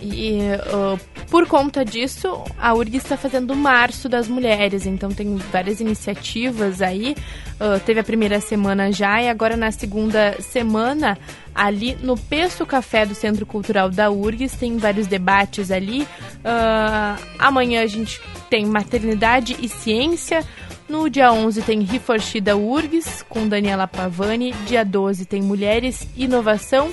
[0.00, 0.38] E
[0.72, 4.86] uh, por conta disso, a URG está fazendo o Março das Mulheres.
[4.86, 7.16] Então tem várias iniciativas aí.
[7.60, 11.18] Uh, teve a primeira semana já e agora na segunda semana,
[11.54, 16.02] ali no Peço Café do Centro Cultural da URGS, tem vários debates ali.
[16.02, 20.44] Uh, amanhã a gente tem Maternidade e Ciência.
[20.88, 24.52] No dia 11 tem Riforchi da URGS, com Daniela Pavani.
[24.66, 26.90] Dia 12 tem Mulheres Inovação.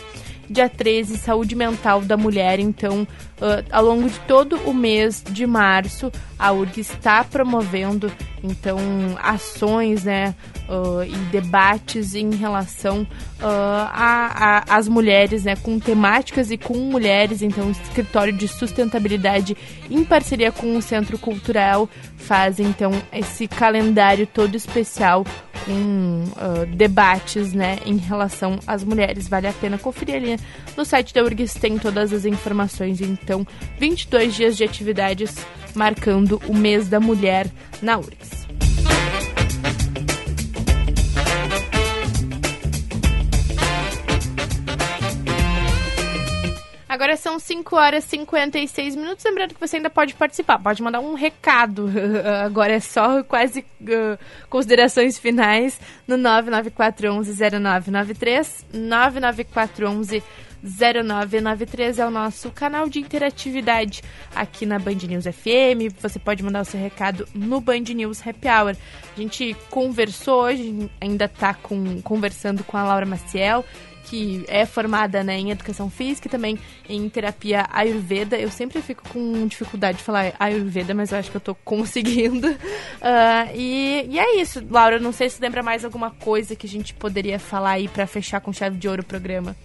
[0.49, 2.59] Dia 13, Saúde Mental da Mulher.
[2.59, 3.07] Então,
[3.41, 8.11] ah, ao longo de todo o mês de março, a URG está promovendo
[8.43, 8.77] então
[9.21, 10.35] ações né,
[10.69, 13.05] ah, e debates em relação
[13.41, 17.41] a- às mulheres, né, com temáticas e com mulheres.
[17.41, 19.55] Então, o escritório de sustentabilidade,
[19.89, 25.23] em parceria com o Centro Cultural, faz então esse calendário todo especial
[25.65, 29.27] com ah, debates né, em relação às mulheres.
[29.27, 30.39] Vale a pena conferir ali
[30.77, 33.01] no site da URGS, tem todas as informações.
[33.01, 33.24] Então,
[33.79, 35.35] 22 dias de atividades
[35.73, 37.47] marcando o mês da mulher
[37.81, 38.45] na URGS.
[46.95, 49.25] Agora são 5 horas e 56 minutos.
[49.25, 51.91] Lembrando que você ainda pode participar, pode mandar um recado.
[52.45, 54.17] Agora é só quase uh,
[54.49, 58.63] considerações finais no 99411-0993.
[60.63, 64.01] 99411-0993 é o nosso canal de interatividade
[64.35, 65.93] aqui na Band News FM.
[65.99, 68.75] Você pode mandar o seu recado no Band News Happy Hour.
[69.15, 73.65] A gente conversou hoje, ainda está com, conversando com a Laura Maciel
[74.05, 78.37] que é formada né, em educação física e também em terapia ayurveda.
[78.37, 82.55] Eu sempre fico com dificuldade de falar ayurveda, mas eu acho que eu tô conseguindo.
[83.01, 84.99] Ah, e, e é isso, Laura.
[84.99, 88.39] Não sei se lembra mais alguma coisa que a gente poderia falar aí pra fechar
[88.39, 89.55] com chave de ouro o programa.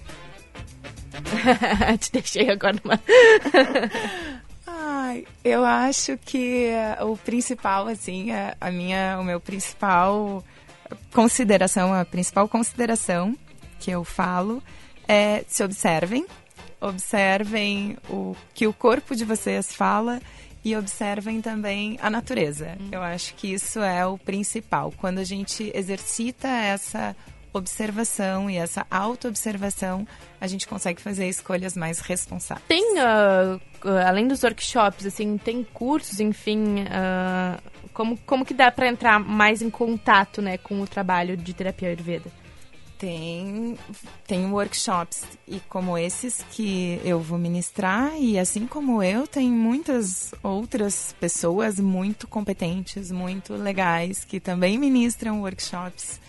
[1.98, 3.00] Te deixei agora numa.
[4.66, 10.44] Ai, eu acho que eh, o principal, assim, a, a minha, o meu principal
[11.12, 13.36] consideração, a principal consideração
[13.78, 14.62] que eu falo
[15.08, 16.26] é se observem,
[16.80, 20.20] observem o que o corpo de vocês fala
[20.64, 22.76] e observem também a natureza.
[22.92, 24.92] Eu acho que isso é o principal.
[24.96, 27.16] Quando a gente exercita essa
[27.52, 30.06] observação e essa auto-observação,
[30.40, 32.66] a gente consegue fazer escolhas mais responsáveis.
[32.68, 33.58] Tem, ah,
[34.06, 37.58] além dos workshops, assim, tem cursos, enfim, ah,
[37.92, 41.88] como, como que dá pra entrar mais em contato, né, com o trabalho de terapia
[41.88, 42.30] ayurveda?
[42.98, 43.78] Tem,
[44.26, 50.34] tem workshops e como esses que eu vou ministrar e assim como eu, tem muitas
[50.42, 56.20] outras pessoas muito competentes, muito legais que também ministram workshops.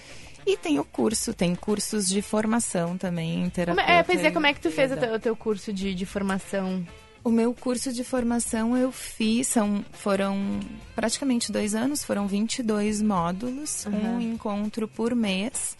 [0.45, 3.83] E tem o curso, tem cursos de formação também em terapia.
[3.83, 6.05] é, pois é, como é que tu fez o teu, o teu curso de, de
[6.05, 6.85] formação?
[7.23, 10.59] O meu curso de formação eu fiz, são, foram
[10.95, 14.15] praticamente dois anos, foram 22 módulos, Uhum.
[14.17, 15.77] um encontro por mês.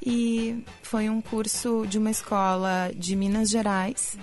[0.00, 4.16] E foi um curso de uma escola de Minas Gerais.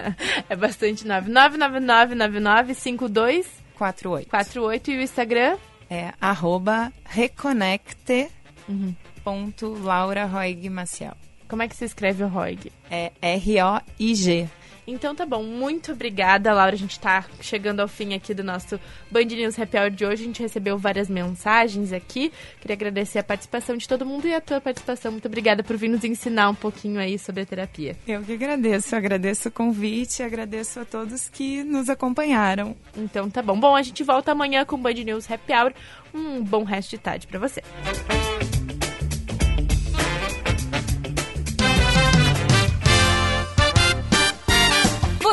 [0.48, 1.30] é bastante nove.
[1.30, 3.44] 999995248.
[3.76, 4.30] 48.
[4.30, 5.58] 48 e o Instagram?
[5.90, 8.28] É arroba reconecte
[8.68, 8.94] uhum.
[9.22, 11.16] ponto Laura Roig Maciel.
[11.48, 12.72] Como é que se escreve o Roig?
[12.90, 14.48] É R-O-I-G.
[14.86, 16.74] Então tá bom, muito obrigada, Laura.
[16.74, 18.78] A gente tá chegando ao fim aqui do nosso
[19.10, 20.22] Band News Happy Hour de hoje.
[20.22, 22.32] A gente recebeu várias mensagens aqui.
[22.60, 25.12] Queria agradecer a participação de todo mundo e a tua participação.
[25.12, 27.96] Muito obrigada por vir nos ensinar um pouquinho aí sobre a terapia.
[28.06, 32.76] Eu que agradeço, agradeço o convite, agradeço a todos que nos acompanharam.
[32.96, 33.58] Então tá bom.
[33.58, 35.72] Bom, a gente volta amanhã com o Band News Happy Hour.
[36.12, 37.62] Um bom resto de tarde para você.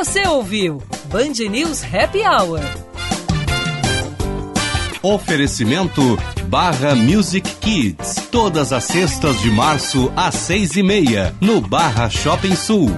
[0.04, 0.82] Você ouviu
[1.12, 2.58] Band News Happy Hour.
[5.00, 8.16] Oferecimento Barra Music Kids.
[8.28, 12.90] Todas as sextas de março às seis e meia, no Barra Shopping Sul.